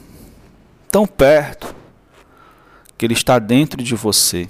tão 0.90 1.06
perto 1.06 1.81
que 3.02 3.06
Ele 3.06 3.14
está 3.14 3.40
dentro 3.40 3.82
de 3.82 3.96
você. 3.96 4.48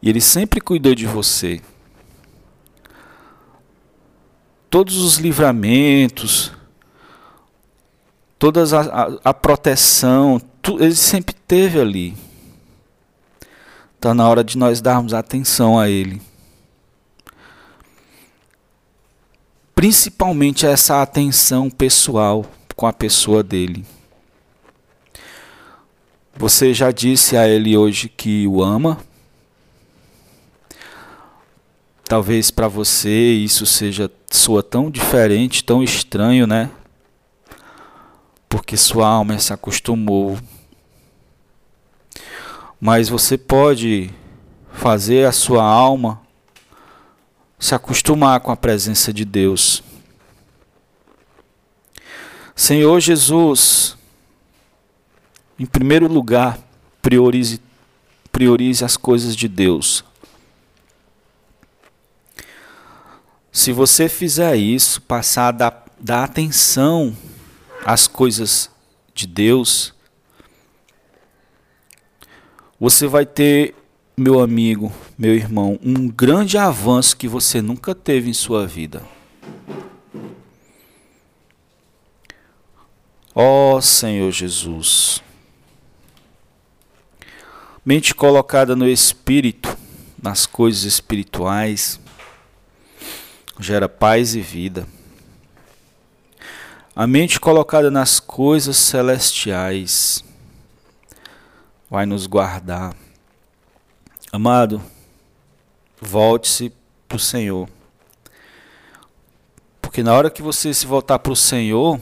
E 0.00 0.08
Ele 0.08 0.20
sempre 0.20 0.60
cuidou 0.60 0.94
de 0.94 1.06
você. 1.06 1.60
Todos 4.70 4.96
os 4.98 5.16
livramentos, 5.16 6.52
toda 8.38 8.62
a, 8.62 8.80
a, 8.80 9.18
a 9.24 9.34
proteção, 9.34 10.40
tu, 10.62 10.80
Ele 10.80 10.94
sempre 10.94 11.34
teve 11.34 11.80
ali. 11.80 12.16
Está 13.96 14.14
na 14.14 14.28
hora 14.28 14.44
de 14.44 14.56
nós 14.56 14.80
darmos 14.80 15.12
atenção 15.12 15.80
a 15.80 15.88
Ele. 15.90 16.22
Principalmente 19.74 20.64
essa 20.64 21.02
atenção 21.02 21.68
pessoal 21.68 22.46
com 22.76 22.86
a 22.86 22.92
pessoa 22.92 23.42
dele. 23.42 23.97
Você 26.38 26.72
já 26.72 26.92
disse 26.92 27.36
a 27.36 27.48
ele 27.48 27.76
hoje 27.76 28.08
que 28.08 28.46
o 28.46 28.62
ama? 28.62 28.96
Talvez 32.04 32.48
para 32.48 32.68
você 32.68 33.32
isso 33.32 33.66
seja 33.66 34.08
soa 34.30 34.62
tão 34.62 34.88
diferente, 34.88 35.64
tão 35.64 35.82
estranho, 35.82 36.46
né? 36.46 36.70
Porque 38.48 38.76
sua 38.76 39.08
alma 39.08 39.36
se 39.40 39.52
acostumou. 39.52 40.38
Mas 42.80 43.08
você 43.08 43.36
pode 43.36 44.08
fazer 44.72 45.26
a 45.26 45.32
sua 45.32 45.64
alma 45.64 46.22
se 47.58 47.74
acostumar 47.74 48.38
com 48.38 48.52
a 48.52 48.56
presença 48.56 49.12
de 49.12 49.24
Deus. 49.24 49.82
Senhor 52.54 53.00
Jesus, 53.00 53.97
em 55.58 55.66
primeiro 55.66 56.06
lugar, 56.06 56.58
priorize, 57.02 57.60
priorize 58.30 58.84
as 58.84 58.96
coisas 58.96 59.34
de 59.34 59.48
Deus. 59.48 60.04
Se 63.50 63.72
você 63.72 64.08
fizer 64.08 64.54
isso, 64.54 65.02
passar 65.02 65.50
da, 65.50 65.72
da 65.98 66.22
atenção 66.22 67.16
as 67.84 68.06
coisas 68.06 68.70
de 69.12 69.26
Deus, 69.26 69.92
você 72.78 73.08
vai 73.08 73.26
ter, 73.26 73.74
meu 74.16 74.38
amigo, 74.38 74.92
meu 75.18 75.34
irmão, 75.34 75.76
um 75.82 76.06
grande 76.06 76.56
avanço 76.56 77.16
que 77.16 77.26
você 77.26 77.60
nunca 77.60 77.96
teve 77.96 78.30
em 78.30 78.34
sua 78.34 78.64
vida. 78.64 79.02
Ó 83.34 83.76
oh, 83.76 83.80
Senhor 83.80 84.30
Jesus. 84.30 85.20
Mente 87.88 88.14
colocada 88.14 88.76
no 88.76 88.86
espírito, 88.86 89.74
nas 90.22 90.44
coisas 90.44 90.82
espirituais, 90.82 91.98
gera 93.58 93.88
paz 93.88 94.34
e 94.34 94.42
vida. 94.42 94.86
A 96.94 97.06
mente 97.06 97.40
colocada 97.40 97.90
nas 97.90 98.20
coisas 98.20 98.76
celestiais 98.76 100.22
vai 101.88 102.04
nos 102.04 102.26
guardar. 102.26 102.94
Amado, 104.30 104.82
volte-se 105.98 106.70
para 107.08 107.16
o 107.16 107.18
Senhor. 107.18 107.70
Porque 109.80 110.02
na 110.02 110.12
hora 110.12 110.28
que 110.28 110.42
você 110.42 110.74
se 110.74 110.84
voltar 110.84 111.18
para 111.20 111.32
o 111.32 111.34
Senhor, 111.36 111.98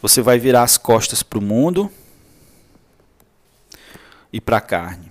você 0.00 0.22
vai 0.22 0.38
virar 0.38 0.62
as 0.62 0.78
costas 0.78 1.22
para 1.22 1.38
o 1.38 1.42
mundo 1.42 1.90
e 4.32 4.40
para 4.40 4.56
a 4.56 4.60
carne. 4.60 5.10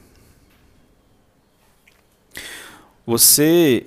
Você 3.05 3.85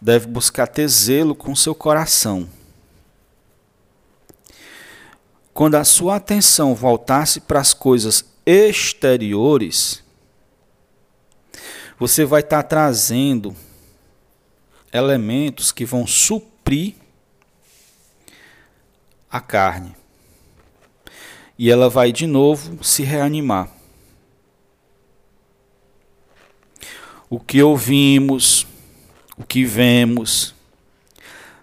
deve 0.00 0.26
buscar 0.26 0.66
ter 0.66 0.88
zelo 0.88 1.34
com 1.34 1.54
seu 1.54 1.74
coração. 1.74 2.48
Quando 5.54 5.74
a 5.74 5.84
sua 5.84 6.16
atenção 6.16 6.74
voltasse 6.74 7.40
para 7.40 7.60
as 7.60 7.74
coisas 7.74 8.24
exteriores, 8.44 10.02
você 11.98 12.24
vai 12.24 12.40
estar 12.40 12.62
trazendo 12.64 13.54
elementos 14.92 15.70
que 15.70 15.84
vão 15.84 16.06
suprir 16.06 16.94
a 19.32 19.40
carne. 19.40 19.96
E 21.58 21.70
ela 21.70 21.88
vai 21.88 22.12
de 22.12 22.26
novo 22.26 22.84
se 22.84 23.02
reanimar. 23.02 23.68
O 27.30 27.40
que 27.40 27.62
ouvimos, 27.62 28.66
o 29.38 29.44
que 29.44 29.64
vemos, 29.64 30.54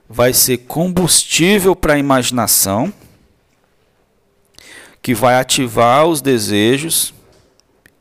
vai 0.10 0.34
ser 0.34 0.58
combustível 0.60 1.75
para 1.75 1.93
a 1.93 1.99
imaginação, 1.99 2.91
que 4.99 5.13
vai 5.13 5.39
ativar 5.39 6.08
os 6.08 6.21
desejos, 6.21 7.13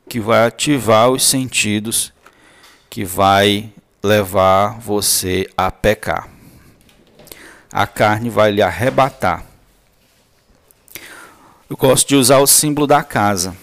que 0.08 0.18
vai 0.18 0.46
ativar 0.46 1.10
os 1.10 1.22
sentidos, 1.22 2.10
que 2.88 3.04
vai 3.04 3.70
levar 4.02 4.80
você 4.80 5.46
a 5.54 5.70
pecar. 5.70 6.28
A 7.70 7.86
carne 7.86 8.30
vai 8.30 8.50
lhe 8.50 8.62
arrebatar. 8.62 9.47
Eu 11.68 11.76
gosto 11.76 12.08
de 12.08 12.16
usar 12.16 12.38
o 12.38 12.46
símbolo 12.46 12.86
da 12.86 13.02
casa. 13.02 13.54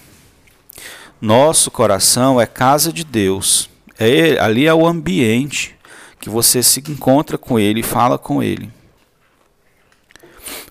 Nosso 1.19 1.71
coração 1.71 2.39
é 2.39 2.45
casa 2.45 2.93
de 2.93 3.03
Deus. 3.03 3.67
É, 3.97 4.39
ali 4.39 4.67
é 4.67 4.73
o 4.73 4.85
ambiente 4.85 5.75
que 6.19 6.29
você 6.29 6.61
se 6.61 6.79
encontra 6.87 7.35
com 7.35 7.57
ele 7.57 7.79
e 7.79 7.83
fala 7.83 8.19
com 8.19 8.43
ele. 8.43 8.71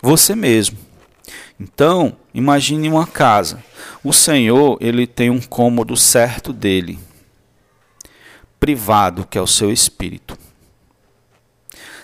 Você 0.01 0.37
mesmo. 0.37 0.79
Então, 1.59 2.17
imagine 2.33 2.89
uma 2.89 3.07
casa. 3.07 3.63
O 4.05 4.13
Senhor, 4.13 4.79
ele 4.81 5.05
tem 5.05 5.29
um 5.29 5.41
cômodo 5.41 5.97
certo 5.97 6.53
dele, 6.53 7.01
privado, 8.61 9.27
que 9.27 9.39
é 9.39 9.43
o 9.43 9.47
seu 9.47 9.73
espírito. 9.73 10.39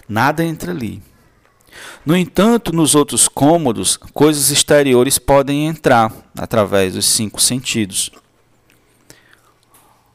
Nada 0.08 0.44
entra 0.44 0.72
ali. 0.72 1.00
No 2.04 2.16
entanto, 2.16 2.72
nos 2.72 2.94
outros 2.94 3.28
cômodos, 3.28 3.96
coisas 3.96 4.50
exteriores 4.50 5.18
podem 5.18 5.66
entrar 5.66 6.12
através 6.36 6.94
dos 6.94 7.06
cinco 7.06 7.40
sentidos. 7.40 8.10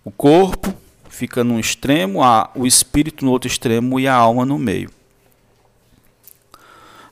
O 0.03 0.11
corpo, 0.11 0.73
fica 1.09 1.43
num 1.43 1.59
extremo, 1.59 2.23
a, 2.23 2.49
o 2.55 2.65
espírito 2.65 3.23
no 3.23 3.31
outro 3.31 3.47
extremo 3.47 3.99
e 3.99 4.07
a 4.07 4.13
alma 4.13 4.45
no 4.45 4.57
meio. 4.59 4.89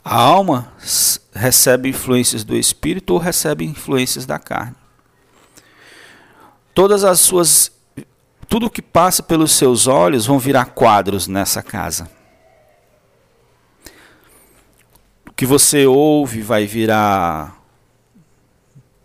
A 0.03 0.15
alma 0.15 0.73
recebe 1.33 1.89
influências 1.89 2.43
do 2.43 2.55
espírito 2.55 3.13
ou 3.13 3.19
recebe 3.19 3.63
influências 3.63 4.25
da 4.25 4.37
carne. 4.37 4.75
Todas 6.73 7.03
as 7.03 7.19
suas 7.19 7.71
tudo 8.53 8.69
que 8.69 8.83
passa 8.83 9.23
pelos 9.23 9.53
seus 9.53 9.87
olhos 9.87 10.27
vão 10.27 10.37
virar 10.37 10.65
quadros 10.65 11.27
nessa 11.27 11.63
casa. 11.63 12.07
O 15.27 15.32
que 15.43 15.47
você 15.47 15.85
ouve 15.85 16.41
vai 16.41 16.65
virar 16.65 17.61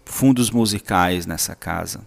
fundos 0.05 0.53
musicais 0.53 1.27
nessa 1.27 1.53
casa. 1.57 2.07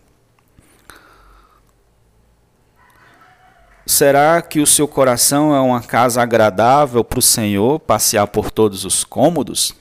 Será 3.86 4.41
que 4.41 4.62
o 4.62 4.65
seu 4.65 4.88
coração 4.88 5.54
é 5.54 5.60
uma 5.60 5.82
casa 5.82 6.22
agradável 6.22 7.04
para 7.04 7.20
o 7.20 7.22
Senhor 7.22 7.78
passear 7.78 8.26
por 8.26 8.50
todos 8.50 8.86
os 8.86 9.04
cômodos? 9.04 9.76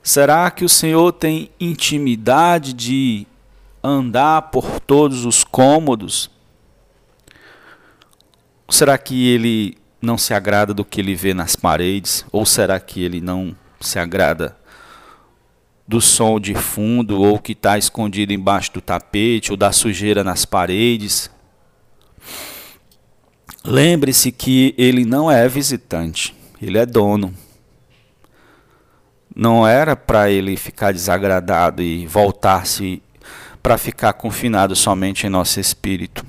Será 0.00 0.48
que 0.52 0.64
o 0.64 0.68
Senhor 0.68 1.10
tem 1.10 1.50
intimidade 1.58 2.72
de 2.72 3.26
andar 3.82 4.40
por 4.52 4.78
todos 4.78 5.24
os 5.24 5.42
cômodos? 5.42 6.30
Será 8.68 8.96
que 8.96 9.26
ele 9.30 9.83
não 10.04 10.18
se 10.18 10.34
agrada 10.34 10.74
do 10.74 10.84
que 10.84 11.00
ele 11.00 11.14
vê 11.14 11.34
nas 11.34 11.56
paredes? 11.56 12.24
Ou 12.30 12.44
será 12.44 12.78
que 12.78 13.02
ele 13.02 13.20
não 13.20 13.56
se 13.80 13.98
agrada 13.98 14.56
do 15.86 16.00
som 16.00 16.40
de 16.40 16.54
fundo 16.54 17.20
ou 17.20 17.38
que 17.38 17.52
está 17.52 17.76
escondido 17.76 18.32
embaixo 18.32 18.72
do 18.72 18.80
tapete 18.80 19.50
ou 19.50 19.56
da 19.56 19.72
sujeira 19.72 20.24
nas 20.24 20.44
paredes? 20.44 21.30
Lembre-se 23.64 24.30
que 24.30 24.74
ele 24.76 25.04
não 25.04 25.30
é 25.30 25.48
visitante, 25.48 26.34
ele 26.60 26.78
é 26.78 26.84
dono. 26.84 27.34
Não 29.34 29.66
era 29.66 29.96
para 29.96 30.30
ele 30.30 30.56
ficar 30.56 30.92
desagradado 30.92 31.82
e 31.82 32.06
voltar-se 32.06 33.02
para 33.62 33.78
ficar 33.78 34.12
confinado 34.12 34.76
somente 34.76 35.26
em 35.26 35.30
nosso 35.30 35.58
espírito. 35.58 36.24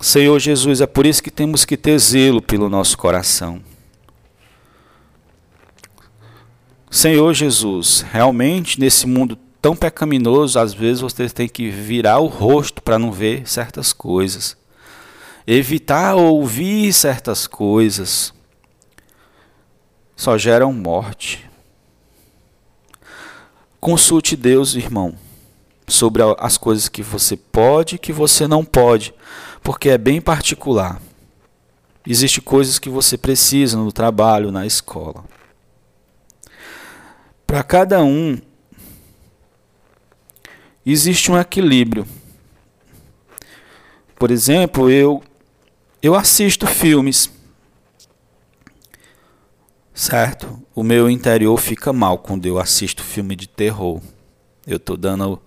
Senhor 0.00 0.38
Jesus, 0.38 0.80
é 0.80 0.86
por 0.86 1.06
isso 1.06 1.22
que 1.22 1.30
temos 1.30 1.64
que 1.64 1.76
ter 1.76 1.98
zelo 1.98 2.42
pelo 2.42 2.68
nosso 2.68 2.98
coração. 2.98 3.62
Senhor 6.90 7.32
Jesus, 7.34 8.04
realmente 8.10 8.78
nesse 8.78 9.06
mundo 9.06 9.38
tão 9.60 9.74
pecaminoso, 9.74 10.58
às 10.58 10.72
vezes 10.72 11.00
você 11.00 11.28
tem 11.28 11.48
que 11.48 11.70
virar 11.70 12.18
o 12.20 12.26
rosto 12.26 12.82
para 12.82 12.98
não 12.98 13.10
ver 13.10 13.48
certas 13.48 13.92
coisas. 13.92 14.56
Evitar 15.46 16.14
ouvir 16.14 16.92
certas 16.92 17.46
coisas 17.46 18.32
só 20.16 20.38
geram 20.38 20.72
morte. 20.72 21.48
Consulte 23.78 24.34
Deus, 24.34 24.74
irmão, 24.74 25.14
sobre 25.86 26.22
as 26.38 26.56
coisas 26.56 26.88
que 26.88 27.02
você 27.02 27.36
pode 27.36 27.96
e 27.96 27.98
que 27.98 28.12
você 28.12 28.48
não 28.48 28.64
pode, 28.64 29.14
porque 29.66 29.88
é 29.88 29.98
bem 29.98 30.20
particular. 30.20 31.02
Existem 32.06 32.40
coisas 32.40 32.78
que 32.78 32.88
você 32.88 33.18
precisa 33.18 33.76
no 33.76 33.90
trabalho, 33.90 34.52
na 34.52 34.64
escola. 34.64 35.24
Para 37.44 37.64
cada 37.64 38.00
um, 38.00 38.38
existe 40.86 41.32
um 41.32 41.36
equilíbrio. 41.36 42.06
Por 44.14 44.30
exemplo, 44.30 44.88
eu 44.88 45.20
eu 46.00 46.14
assisto 46.14 46.64
filmes. 46.68 47.28
Certo? 49.92 50.62
O 50.76 50.84
meu 50.84 51.10
interior 51.10 51.58
fica 51.58 51.92
mal 51.92 52.18
quando 52.18 52.46
eu 52.46 52.60
assisto 52.60 53.02
filme 53.02 53.34
de 53.34 53.48
terror. 53.48 54.00
Eu 54.64 54.78
tô 54.78 54.96
dando 54.96 55.42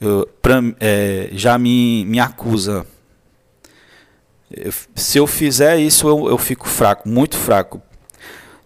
eu, 0.00 0.26
pra, 0.40 0.62
é, 0.80 1.28
já 1.32 1.58
me, 1.58 2.06
me 2.06 2.18
acusa. 2.18 2.86
Se 4.96 5.18
eu 5.18 5.26
fizer 5.26 5.78
isso, 5.78 6.08
eu, 6.08 6.28
eu 6.28 6.38
fico 6.38 6.68
fraco, 6.68 7.08
muito 7.08 7.36
fraco. 7.36 7.80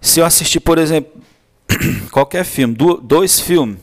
Se 0.00 0.20
eu 0.20 0.24
assistir, 0.24 0.60
por 0.60 0.78
exemplo, 0.78 1.20
qualquer 2.10 2.44
filme, 2.44 2.74
do, 2.74 2.96
dois 2.96 3.38
filmes, 3.38 3.78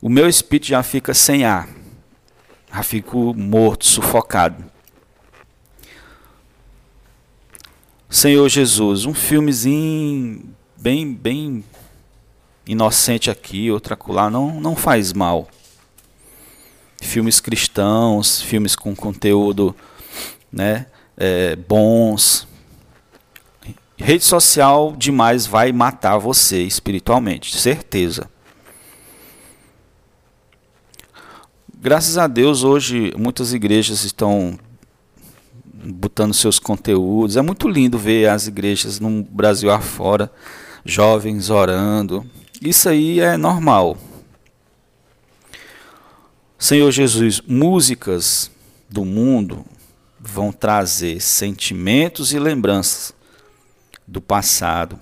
o 0.00 0.08
meu 0.08 0.28
espírito 0.28 0.68
já 0.68 0.82
fica 0.82 1.12
sem 1.12 1.44
ar. 1.44 1.68
Já 2.72 2.82
fico 2.82 3.34
morto, 3.34 3.86
sufocado. 3.86 4.64
Senhor 8.08 8.48
Jesus, 8.48 9.04
um 9.04 9.12
filmezinho 9.12 10.54
bem, 10.76 11.12
bem 11.12 11.64
inocente 12.66 13.30
aqui, 13.30 13.70
outro 13.70 13.94
acolá, 13.94 14.30
não, 14.30 14.60
não 14.60 14.76
faz 14.76 15.12
mal. 15.12 15.48
Filmes 17.00 17.40
cristãos, 17.40 18.40
filmes 18.40 18.76
com 18.76 18.94
conteúdo 18.94 19.74
né, 20.52 20.86
é, 21.16 21.56
bons. 21.56 22.46
Rede 23.96 24.24
social 24.24 24.94
demais 24.96 25.46
vai 25.46 25.72
matar 25.72 26.18
você 26.18 26.62
espiritualmente, 26.62 27.56
certeza. 27.56 28.30
Graças 31.80 32.18
a 32.18 32.26
Deus, 32.26 32.64
hoje 32.64 33.12
muitas 33.16 33.52
igrejas 33.52 34.04
estão 34.04 34.58
botando 35.64 36.34
seus 36.34 36.58
conteúdos. 36.58 37.36
É 37.36 37.42
muito 37.42 37.68
lindo 37.68 37.98
ver 37.98 38.28
as 38.28 38.46
igrejas 38.46 38.98
no 38.98 39.22
Brasil 39.22 39.70
afora, 39.70 40.30
jovens 40.84 41.50
orando. 41.50 42.26
Isso 42.60 42.88
aí 42.88 43.20
é 43.20 43.36
normal. 43.36 43.96
Senhor 46.58 46.90
Jesus, 46.90 47.40
músicas 47.46 48.50
do 48.90 49.04
mundo 49.04 49.64
vão 50.28 50.52
trazer 50.52 51.20
sentimentos 51.20 52.32
e 52.32 52.38
lembranças 52.38 53.14
do 54.06 54.20
passado. 54.20 54.98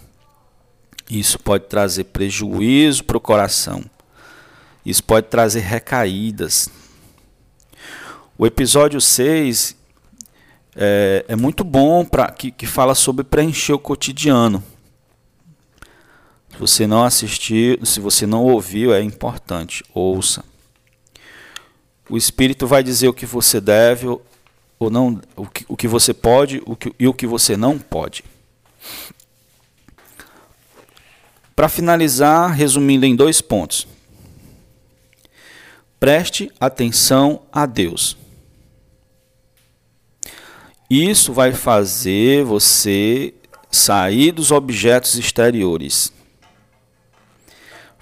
Isso 1.10 1.38
pode 1.38 1.64
trazer 1.64 2.04
prejuízo 2.04 3.04
para 3.04 3.16
o 3.16 3.20
coração. 3.20 3.84
Isso 4.84 5.02
pode 5.02 5.26
trazer 5.26 5.60
recaídas. 5.60 6.68
O 8.38 8.46
episódio 8.46 9.00
6 9.00 9.76
é, 10.76 11.24
é 11.28 11.36
muito 11.36 11.64
bom 11.64 12.04
para 12.04 12.30
que, 12.30 12.50
que 12.50 12.66
fala 12.66 12.94
sobre 12.94 13.24
preencher 13.24 13.72
o 13.72 13.78
cotidiano. 13.78 14.62
Se 16.50 16.58
você 16.58 16.86
não 16.86 17.02
assistiu, 17.02 17.84
se 17.84 17.98
você 17.98 18.26
não 18.26 18.44
ouviu, 18.44 18.94
é 18.94 19.02
importante, 19.02 19.84
ouça. 19.92 20.44
O 22.08 22.16
Espírito 22.16 22.66
vai 22.66 22.82
dizer 22.84 23.08
o 23.08 23.14
que 23.14 23.26
você 23.26 23.60
deve 23.60 24.06
ou 24.78 24.90
não, 24.90 25.20
o 25.34 25.46
que, 25.46 25.64
o 25.68 25.76
que 25.76 25.88
você 25.88 26.12
pode 26.12 26.62
o 26.66 26.76
que, 26.76 26.94
e 26.98 27.08
o 27.08 27.14
que 27.14 27.26
você 27.26 27.56
não 27.56 27.78
pode. 27.78 28.24
Para 31.54 31.68
finalizar, 31.68 32.52
resumindo 32.52 33.06
em 33.06 33.16
dois 33.16 33.40
pontos. 33.40 33.86
Preste 35.98 36.52
atenção 36.60 37.42
a 37.50 37.64
Deus. 37.64 38.16
Isso 40.90 41.32
vai 41.32 41.52
fazer 41.52 42.44
você 42.44 43.34
sair 43.70 44.32
dos 44.32 44.50
objetos 44.50 45.16
exteriores 45.16 46.12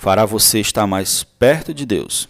fará 0.05 0.27
você 0.27 0.61
estar 0.61 0.87
mais 0.87 1.25
perto 1.25 1.73
de 1.73 1.87
Deus. 1.87 2.29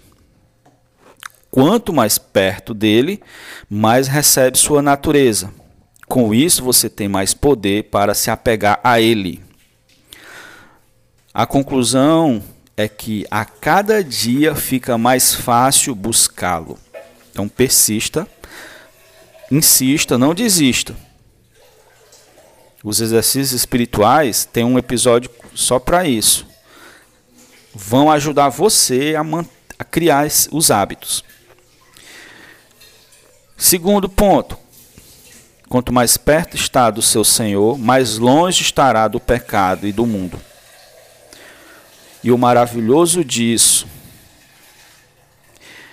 Quanto 1.54 1.92
mais 1.92 2.18
perto 2.18 2.74
dele, 2.74 3.22
mais 3.70 4.08
recebe 4.08 4.58
sua 4.58 4.82
natureza. 4.82 5.54
Com 6.08 6.34
isso, 6.34 6.64
você 6.64 6.90
tem 6.90 7.06
mais 7.06 7.32
poder 7.32 7.84
para 7.84 8.12
se 8.12 8.28
apegar 8.28 8.80
a 8.82 9.00
ele. 9.00 9.40
A 11.32 11.46
conclusão 11.46 12.42
é 12.76 12.88
que 12.88 13.24
a 13.30 13.44
cada 13.44 14.02
dia 14.02 14.56
fica 14.56 14.98
mais 14.98 15.32
fácil 15.32 15.94
buscá-lo. 15.94 16.76
Então, 17.30 17.48
persista, 17.48 18.26
insista, 19.48 20.18
não 20.18 20.34
desista. 20.34 20.92
Os 22.82 23.00
exercícios 23.00 23.52
espirituais 23.52 24.44
têm 24.44 24.64
um 24.64 24.76
episódio 24.76 25.30
só 25.54 25.78
para 25.78 26.04
isso 26.04 26.52
vão 27.74 28.10
ajudar 28.10 28.48
você 28.50 29.14
a, 29.16 29.22
a 29.78 29.84
criar 29.84 30.26
os 30.52 30.70
hábitos. 30.70 31.24
Segundo 33.56 34.08
ponto, 34.08 34.58
quanto 35.68 35.92
mais 35.92 36.16
perto 36.16 36.56
está 36.56 36.90
do 36.90 37.00
seu 37.00 37.24
Senhor, 37.24 37.78
mais 37.78 38.18
longe 38.18 38.62
estará 38.62 39.06
do 39.08 39.20
pecado 39.20 39.86
e 39.86 39.92
do 39.92 40.04
mundo. 40.04 40.40
E 42.22 42.32
o 42.32 42.38
maravilhoso 42.38 43.24
disso 43.24 43.86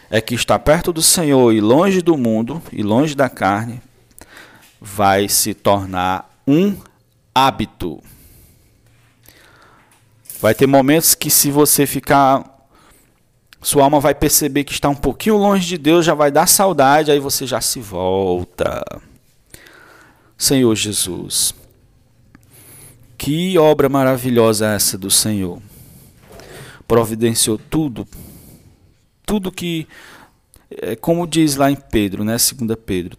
é 0.09 0.19
que 0.19 0.35
estar 0.35 0.59
perto 0.59 0.91
do 0.91 1.01
Senhor 1.01 1.53
e 1.53 1.61
longe 1.61 2.01
do 2.01 2.17
mundo 2.17 2.61
e 2.71 2.83
longe 2.83 3.15
da 3.15 3.29
carne 3.29 3.81
vai 4.79 5.29
se 5.29 5.53
tornar 5.53 6.29
um 6.47 6.75
hábito. 7.33 8.01
Vai 10.41 10.55
ter 10.55 10.67
momentos 10.67 11.13
que 11.13 11.29
se 11.29 11.51
você 11.51 11.85
ficar 11.85 12.60
sua 13.61 13.83
alma 13.83 13.99
vai 13.99 14.15
perceber 14.15 14.63
que 14.63 14.73
está 14.73 14.89
um 14.89 14.95
pouquinho 14.95 15.37
longe 15.37 15.67
de 15.67 15.77
Deus, 15.77 16.05
já 16.05 16.15
vai 16.15 16.31
dar 16.31 16.47
saudade, 16.47 17.11
aí 17.11 17.19
você 17.19 17.45
já 17.45 17.61
se 17.61 17.79
volta. 17.79 18.83
Senhor 20.35 20.75
Jesus, 20.75 21.53
que 23.15 23.55
obra 23.59 23.87
maravilhosa 23.87 24.65
é 24.65 24.75
essa 24.75 24.97
do 24.97 25.11
Senhor. 25.11 25.61
Providenciou 26.87 27.59
tudo, 27.59 28.07
tudo 29.23 29.51
que, 29.51 29.87
é, 30.71 30.95
como 30.95 31.27
diz 31.27 31.55
lá 31.55 31.69
em 31.69 31.75
Pedro, 31.75 32.23
né, 32.23 32.39
segunda 32.39 32.75
Pedro, 32.75 33.15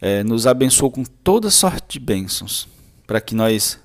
é, 0.00 0.24
nos 0.24 0.48
abençoou 0.48 0.90
com 0.90 1.04
toda 1.04 1.48
sorte 1.48 1.98
de 1.98 2.00
bênçãos, 2.00 2.68
para 3.06 3.20
que 3.20 3.34
nós 3.34 3.78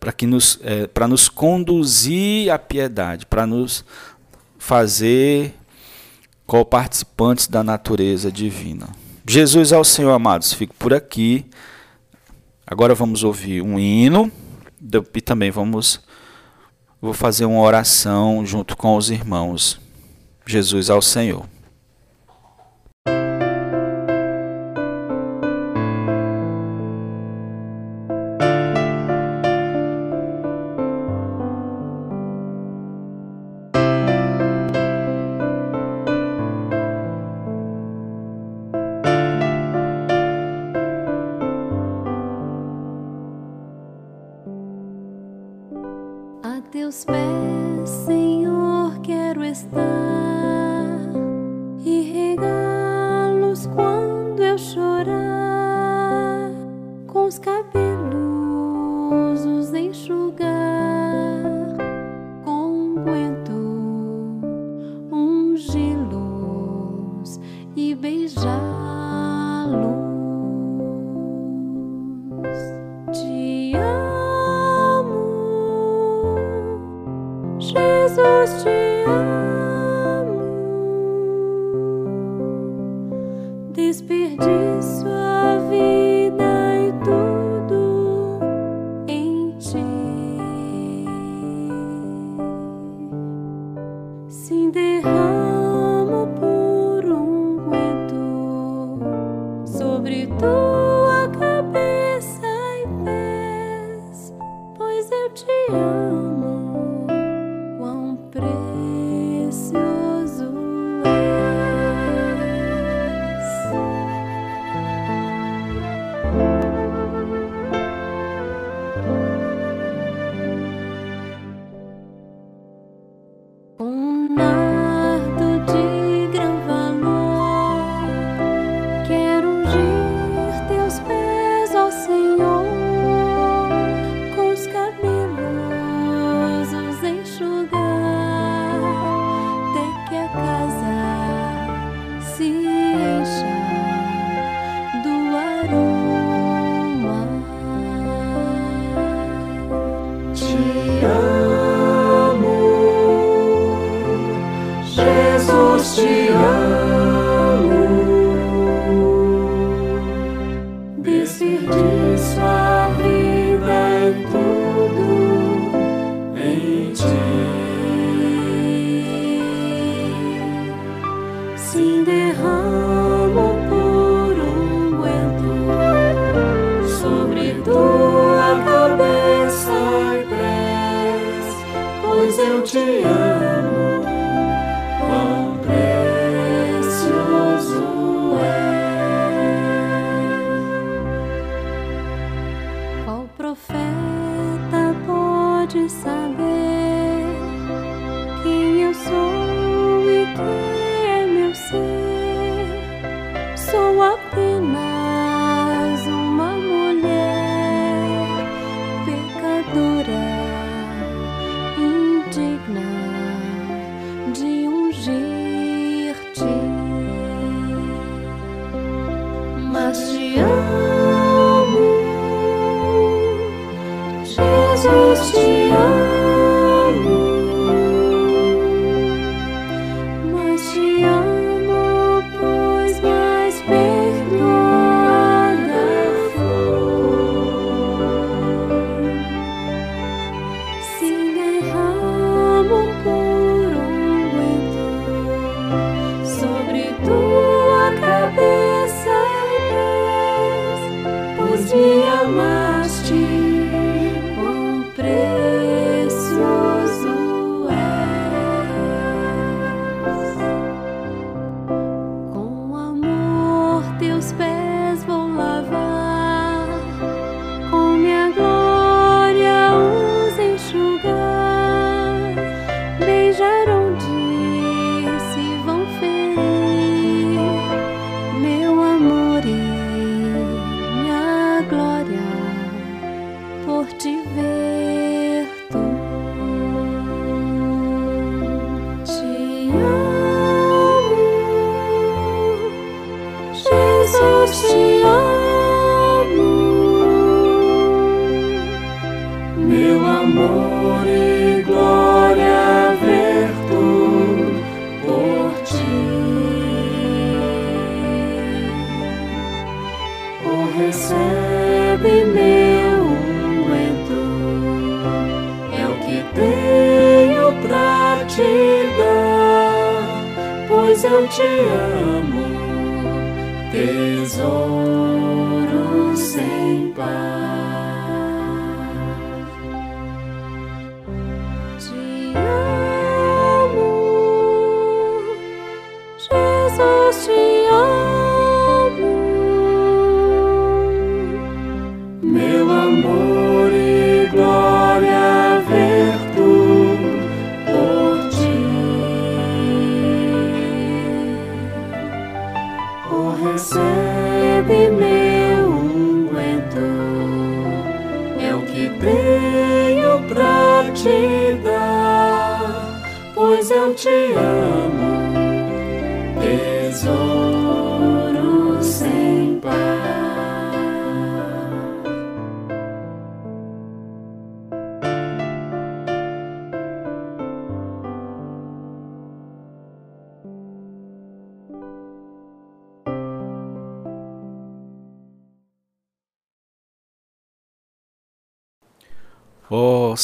para 0.00 0.12
que 0.12 0.26
nos 0.26 0.58
é, 0.62 0.88
para 0.88 1.06
nos 1.06 1.28
conduzir 1.28 2.50
à 2.50 2.58
piedade, 2.58 3.24
para 3.24 3.46
nos 3.46 3.84
fazer 4.60 5.54
co-participantes 6.46 7.48
da 7.48 7.64
natureza 7.64 8.30
divina. 8.30 8.88
Jesus 9.26 9.72
é 9.72 9.78
o 9.78 9.84
Senhor, 9.84 10.12
amados. 10.12 10.52
Fico 10.52 10.74
por 10.74 10.92
aqui. 10.92 11.46
Agora 12.66 12.94
vamos 12.94 13.24
ouvir 13.24 13.62
um 13.62 13.78
hino 13.78 14.30
e 15.14 15.20
também 15.20 15.50
vamos 15.50 16.00
vou 17.00 17.14
fazer 17.14 17.46
uma 17.46 17.60
oração 17.60 18.44
junto 18.44 18.76
com 18.76 18.96
os 18.96 19.10
irmãos. 19.10 19.80
Jesus 20.46 20.90
ao 20.90 21.00
Senhor. 21.00 21.48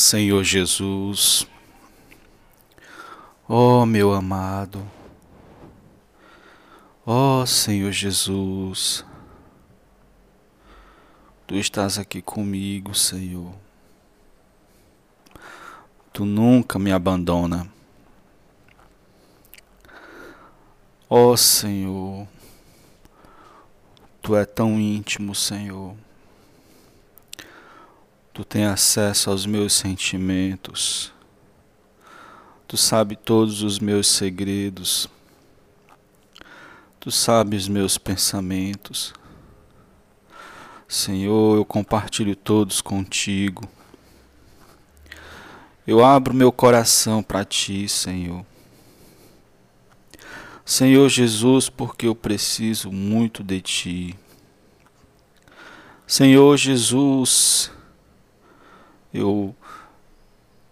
Senhor 0.07 0.45
Jesus, 0.45 1.49
ó 3.49 3.85
meu 3.85 4.13
amado, 4.13 4.89
ó 7.05 7.45
Senhor 7.45 7.91
Jesus, 7.91 9.05
Tu 11.45 11.57
estás 11.57 11.99
aqui 11.99 12.23
comigo, 12.23 12.95
Senhor. 12.95 13.53
Tu 16.13 16.25
nunca 16.25 16.79
me 16.79 16.93
abandona. 16.93 17.69
Ó 21.11 21.37
Senhor, 21.37 22.29
Tu 24.23 24.37
é 24.37 24.45
tão 24.45 24.79
íntimo, 24.79 25.35
Senhor. 25.35 25.97
Tu 28.37 28.45
tem 28.45 28.67
acesso 28.67 29.31
aos 29.31 29.47
meus 29.47 29.73
sentimentos. 29.73 31.11
Tu 32.69 32.77
sabe 32.77 33.17
todos 33.17 33.63
os 33.63 33.79
meus 33.79 34.09
segredos. 34.09 35.09
Tu 37.01 37.11
sabes 37.11 37.63
os 37.63 37.69
meus 37.71 37.97
pensamentos. 37.97 39.15
Senhor, 40.87 41.57
eu 41.57 41.65
compartilho 41.65 42.37
todos 42.37 42.83
contigo. 42.83 43.67
Eu 45.87 46.05
abro 46.05 46.35
meu 46.35 46.53
coração 46.53 47.23
para 47.23 47.43
ti, 47.43 47.89
Senhor. 47.89 48.45
Senhor 50.63 51.09
Jesus, 51.09 51.71
porque 51.71 52.07
eu 52.07 52.15
preciso 52.15 52.93
muito 52.93 53.43
de 53.43 53.63
ti. 53.63 54.15
Senhor 56.07 56.55
Jesus, 56.59 57.75
eu 59.17 59.55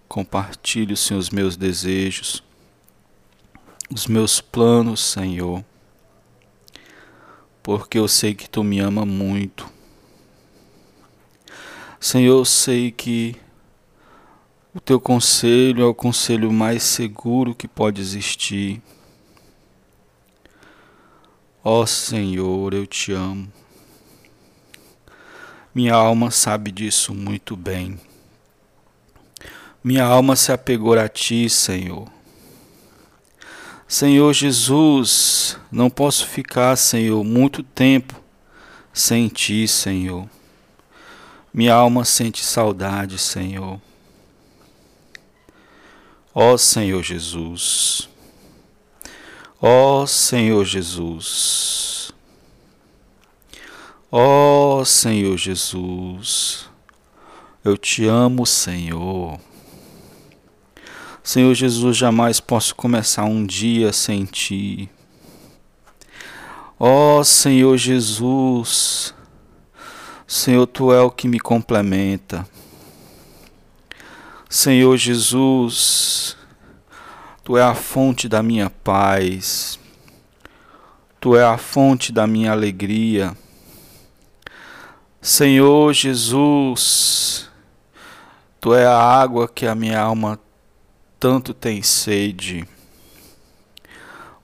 compartilho, 0.08 0.96
Senhor, 0.96 1.18
os 1.18 1.30
meus 1.30 1.56
desejos, 1.56 2.42
os 3.90 4.06
meus 4.06 4.40
planos, 4.40 5.00
Senhor, 5.00 5.64
porque 7.62 7.98
eu 7.98 8.06
sei 8.06 8.34
que 8.34 8.48
Tu 8.48 8.62
me 8.62 8.78
ama 8.78 9.04
muito. 9.04 9.68
Senhor, 11.98 12.38
eu 12.38 12.44
sei 12.44 12.92
que 12.92 13.34
o 14.74 14.80
Teu 14.80 15.00
conselho 15.00 15.82
é 15.82 15.86
o 15.86 15.94
conselho 15.94 16.52
mais 16.52 16.82
seguro 16.82 17.54
que 17.54 17.66
pode 17.66 18.00
existir. 18.00 18.82
Ó 21.62 21.86
Senhor, 21.86 22.74
eu 22.74 22.86
te 22.86 23.12
amo. 23.12 23.50
Minha 25.74 25.94
alma 25.94 26.30
sabe 26.30 26.70
disso 26.70 27.14
muito 27.14 27.56
bem. 27.56 27.98
Minha 29.84 30.04
alma 30.04 30.34
se 30.34 30.50
apegou 30.50 30.98
a 30.98 31.06
ti, 31.10 31.46
Senhor. 31.50 32.08
Senhor 33.86 34.32
Jesus, 34.32 35.58
não 35.70 35.90
posso 35.90 36.26
ficar, 36.26 36.74
Senhor, 36.76 37.22
muito 37.22 37.62
tempo 37.62 38.18
sem 38.94 39.28
ti, 39.28 39.68
Senhor. 39.68 40.26
Minha 41.52 41.74
alma 41.74 42.02
sente 42.02 42.42
saudade, 42.42 43.18
Senhor. 43.18 43.78
Ó 46.34 46.56
Senhor 46.56 47.02
Jesus. 47.02 48.08
Ó 49.60 50.06
Senhor 50.06 50.64
Jesus. 50.64 52.10
Ó 54.10 54.82
Senhor 54.82 55.36
Jesus. 55.36 56.70
Eu 57.62 57.76
te 57.76 58.06
amo, 58.06 58.46
Senhor. 58.46 59.38
Senhor 61.26 61.54
Jesus, 61.54 61.96
jamais 61.96 62.38
posso 62.38 62.74
começar 62.74 63.24
um 63.24 63.46
dia 63.46 63.94
sem 63.94 64.26
ti. 64.26 64.90
Ó 66.78 67.24
Senhor 67.24 67.78
Jesus, 67.78 69.14
Senhor, 70.26 70.66
tu 70.66 70.92
é 70.92 71.00
o 71.00 71.10
que 71.10 71.26
me 71.26 71.40
complementa. 71.40 72.46
Senhor 74.50 74.94
Jesus, 74.98 76.36
tu 77.42 77.56
é 77.56 77.62
a 77.62 77.74
fonte 77.74 78.28
da 78.28 78.42
minha 78.42 78.68
paz. 78.68 79.80
Tu 81.18 81.34
é 81.36 81.42
a 81.42 81.56
fonte 81.56 82.12
da 82.12 82.26
minha 82.26 82.52
alegria. 82.52 83.34
Senhor 85.22 85.90
Jesus, 85.94 87.48
tu 88.60 88.74
é 88.74 88.84
a 88.84 88.98
água 88.98 89.48
que 89.48 89.66
a 89.66 89.74
minha 89.74 89.98
alma 89.98 90.38
tanto 91.24 91.54
tem 91.54 91.82
sede. 91.82 92.68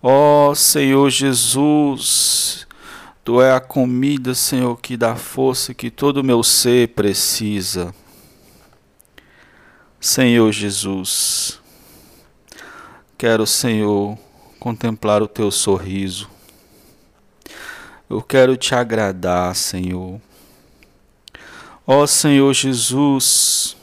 Ó 0.02 0.48
oh, 0.48 0.54
Senhor 0.54 1.10
Jesus, 1.10 2.66
Tu 3.22 3.42
é 3.42 3.52
a 3.52 3.60
comida, 3.60 4.34
Senhor, 4.34 4.80
que 4.80 4.96
dá 4.96 5.14
força 5.14 5.74
que 5.74 5.90
todo 5.90 6.22
o 6.22 6.24
meu 6.24 6.42
ser 6.42 6.88
precisa. 6.94 7.94
Senhor 10.00 10.50
Jesus, 10.52 11.60
quero, 13.18 13.46
Senhor, 13.46 14.16
contemplar 14.58 15.22
o 15.22 15.28
Teu 15.28 15.50
sorriso. 15.50 16.30
Eu 18.08 18.22
quero 18.22 18.56
te 18.56 18.74
agradar, 18.74 19.54
Senhor. 19.54 20.18
Ó 21.86 22.06
Senhor 22.06 22.54
Jesus, 22.54 23.76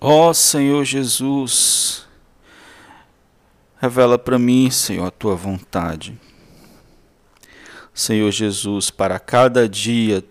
ó 0.00 0.32
Senhor 0.32 0.84
Jesus, 0.84 2.08
Revela 3.80 4.18
para 4.18 4.40
mim, 4.40 4.68
Senhor, 4.72 5.06
a 5.06 5.10
tua 5.10 5.36
vontade. 5.36 6.18
Senhor 7.94 8.30
Jesus, 8.32 8.90
para 8.90 9.20
cada 9.20 9.68
dia, 9.68 10.24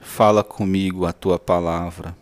fala 0.00 0.42
comigo 0.42 1.06
a 1.06 1.12
tua 1.12 1.38
palavra. 1.38 2.16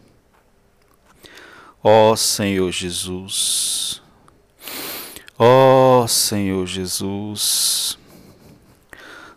Ó 1.83 2.15
Senhor 2.15 2.71
Jesus, 2.71 4.03
ó 5.39 6.07
Senhor 6.07 6.67
Jesus, 6.67 7.99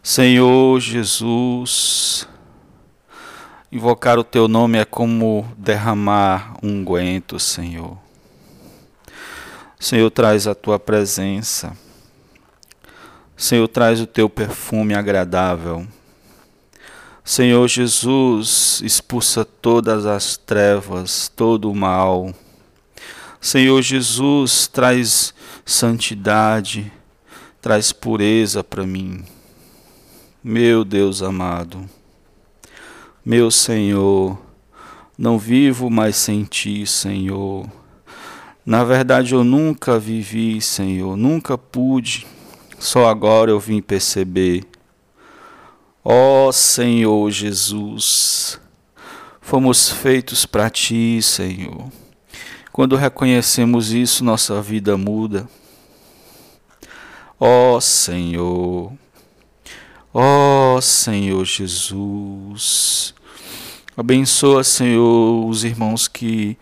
Senhor 0.03 0.79
Jesus, 0.81 2.27
invocar 3.75 4.17
o 4.17 4.23
teu 4.23 4.47
nome 4.47 4.77
é 4.77 4.85
como 4.85 5.45
derramar 5.57 6.55
um 6.63 6.79
unguento, 6.79 7.37
Senhor. 7.37 7.97
Senhor, 9.77 10.09
traz 10.09 10.47
a 10.47 10.55
tua 10.55 10.79
presença. 10.79 11.77
Senhor, 13.35 13.67
traz 13.67 13.99
o 13.99 14.07
teu 14.07 14.29
perfume 14.29 14.93
agradável. 14.93 15.85
Senhor 17.21 17.67
Jesus, 17.67 18.79
expulsa 18.81 19.43
todas 19.43 20.05
as 20.05 20.37
trevas, 20.37 21.27
todo 21.35 21.69
o 21.69 21.75
mal. 21.75 22.33
Senhor 23.41 23.81
Jesus, 23.81 24.67
traz 24.67 25.33
santidade, 25.65 26.89
traz 27.61 27.91
pureza 27.91 28.63
para 28.63 28.85
mim. 28.85 29.25
Meu 30.41 30.85
Deus 30.85 31.21
amado, 31.21 31.89
meu 33.25 33.49
Senhor, 33.49 34.37
não 35.17 35.39
vivo 35.39 35.89
mais 35.89 36.15
sem 36.15 36.43
ti, 36.43 36.85
Senhor. 36.85 37.67
Na 38.63 38.83
verdade, 38.83 39.33
eu 39.33 39.43
nunca 39.43 39.97
vivi, 39.97 40.61
Senhor, 40.61 41.17
nunca 41.17 41.57
pude, 41.57 42.27
só 42.77 43.09
agora 43.09 43.49
eu 43.49 43.59
vim 43.59 43.81
perceber. 43.81 44.63
Ó 46.03 46.49
oh, 46.49 46.51
Senhor 46.51 47.31
Jesus, 47.31 48.59
fomos 49.41 49.89
feitos 49.89 50.45
para 50.45 50.69
Ti, 50.69 51.19
Senhor. 51.19 51.91
Quando 52.71 52.95
reconhecemos 52.95 53.91
isso, 53.91 54.23
nossa 54.23 54.61
vida 54.61 54.95
muda. 54.97 55.49
Ó 57.39 57.75
oh, 57.75 57.81
Senhor, 57.81 58.93
ó 60.13 60.75
oh, 60.75 60.81
Senhor 60.81 61.43
Jesus, 61.43 63.14
abençoa, 63.95 64.63
Senhor, 64.63 65.45
os 65.47 65.63
irmãos 65.63 66.07
que 66.07 66.57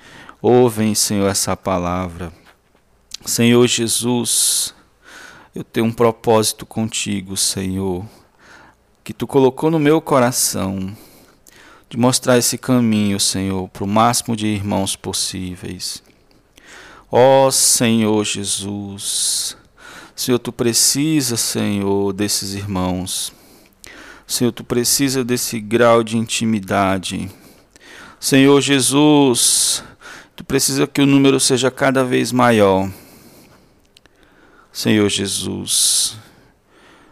Ouvem, 0.45 0.93
Senhor, 0.93 1.29
essa 1.29 1.55
palavra. 1.55 2.34
Senhor 3.25 3.65
Jesus, 3.65 4.75
eu 5.55 5.63
tenho 5.63 5.86
um 5.86 5.91
propósito 5.93 6.65
contigo, 6.65 7.38
Senhor, 7.38 8.05
que 9.05 9.13
tu 9.13 9.25
colocou 9.25 9.71
no 9.71 9.79
meu 9.79 10.01
coração, 10.01 10.93
de 11.89 11.95
mostrar 11.95 12.38
esse 12.38 12.57
caminho, 12.57 13.17
Senhor, 13.21 13.69
para 13.69 13.86
o 13.86 13.88
máximo 13.88 14.36
de 14.36 14.47
irmãos 14.47 14.97
possíveis. 14.97 16.03
Ó 17.09 17.47
oh, 17.47 17.49
Senhor 17.49 18.25
Jesus, 18.25 19.55
Senhor, 20.13 20.39
tu 20.39 20.51
precisa, 20.51 21.38
Senhor, 21.38 22.11
desses 22.11 22.53
irmãos. 22.53 23.31
Senhor, 24.26 24.51
tu 24.51 24.63
precisa 24.63 25.24
desse 25.24 25.59
grau 25.59 26.03
de 26.03 26.17
intimidade. 26.17 27.30
Senhor 28.19 28.61
Jesus, 28.61 29.84
Tu 30.36 30.43
precisa 30.43 30.88
que 30.88 31.01
o 31.01 31.05
número 31.05 31.39
seja 31.39 31.69
cada 31.69 32.03
vez 32.03 32.32
maior. 32.32 32.91
Senhor 34.71 35.07
Jesus, 35.07 36.17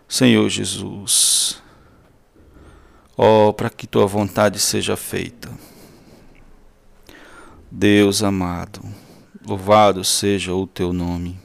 Senhor 0.07 0.49
Jesus, 0.49 1.62
ó, 3.16 3.49
oh, 3.49 3.53
para 3.53 3.70
que 3.70 3.86
tua 3.86 4.07
vontade 4.07 4.59
seja 4.59 4.97
feita. 4.97 5.51
Deus 7.70 8.24
amado, 8.24 8.82
louvado 9.45 10.03
seja 10.03 10.55
o 10.55 10.66
teu 10.66 10.91
nome. 10.91 11.39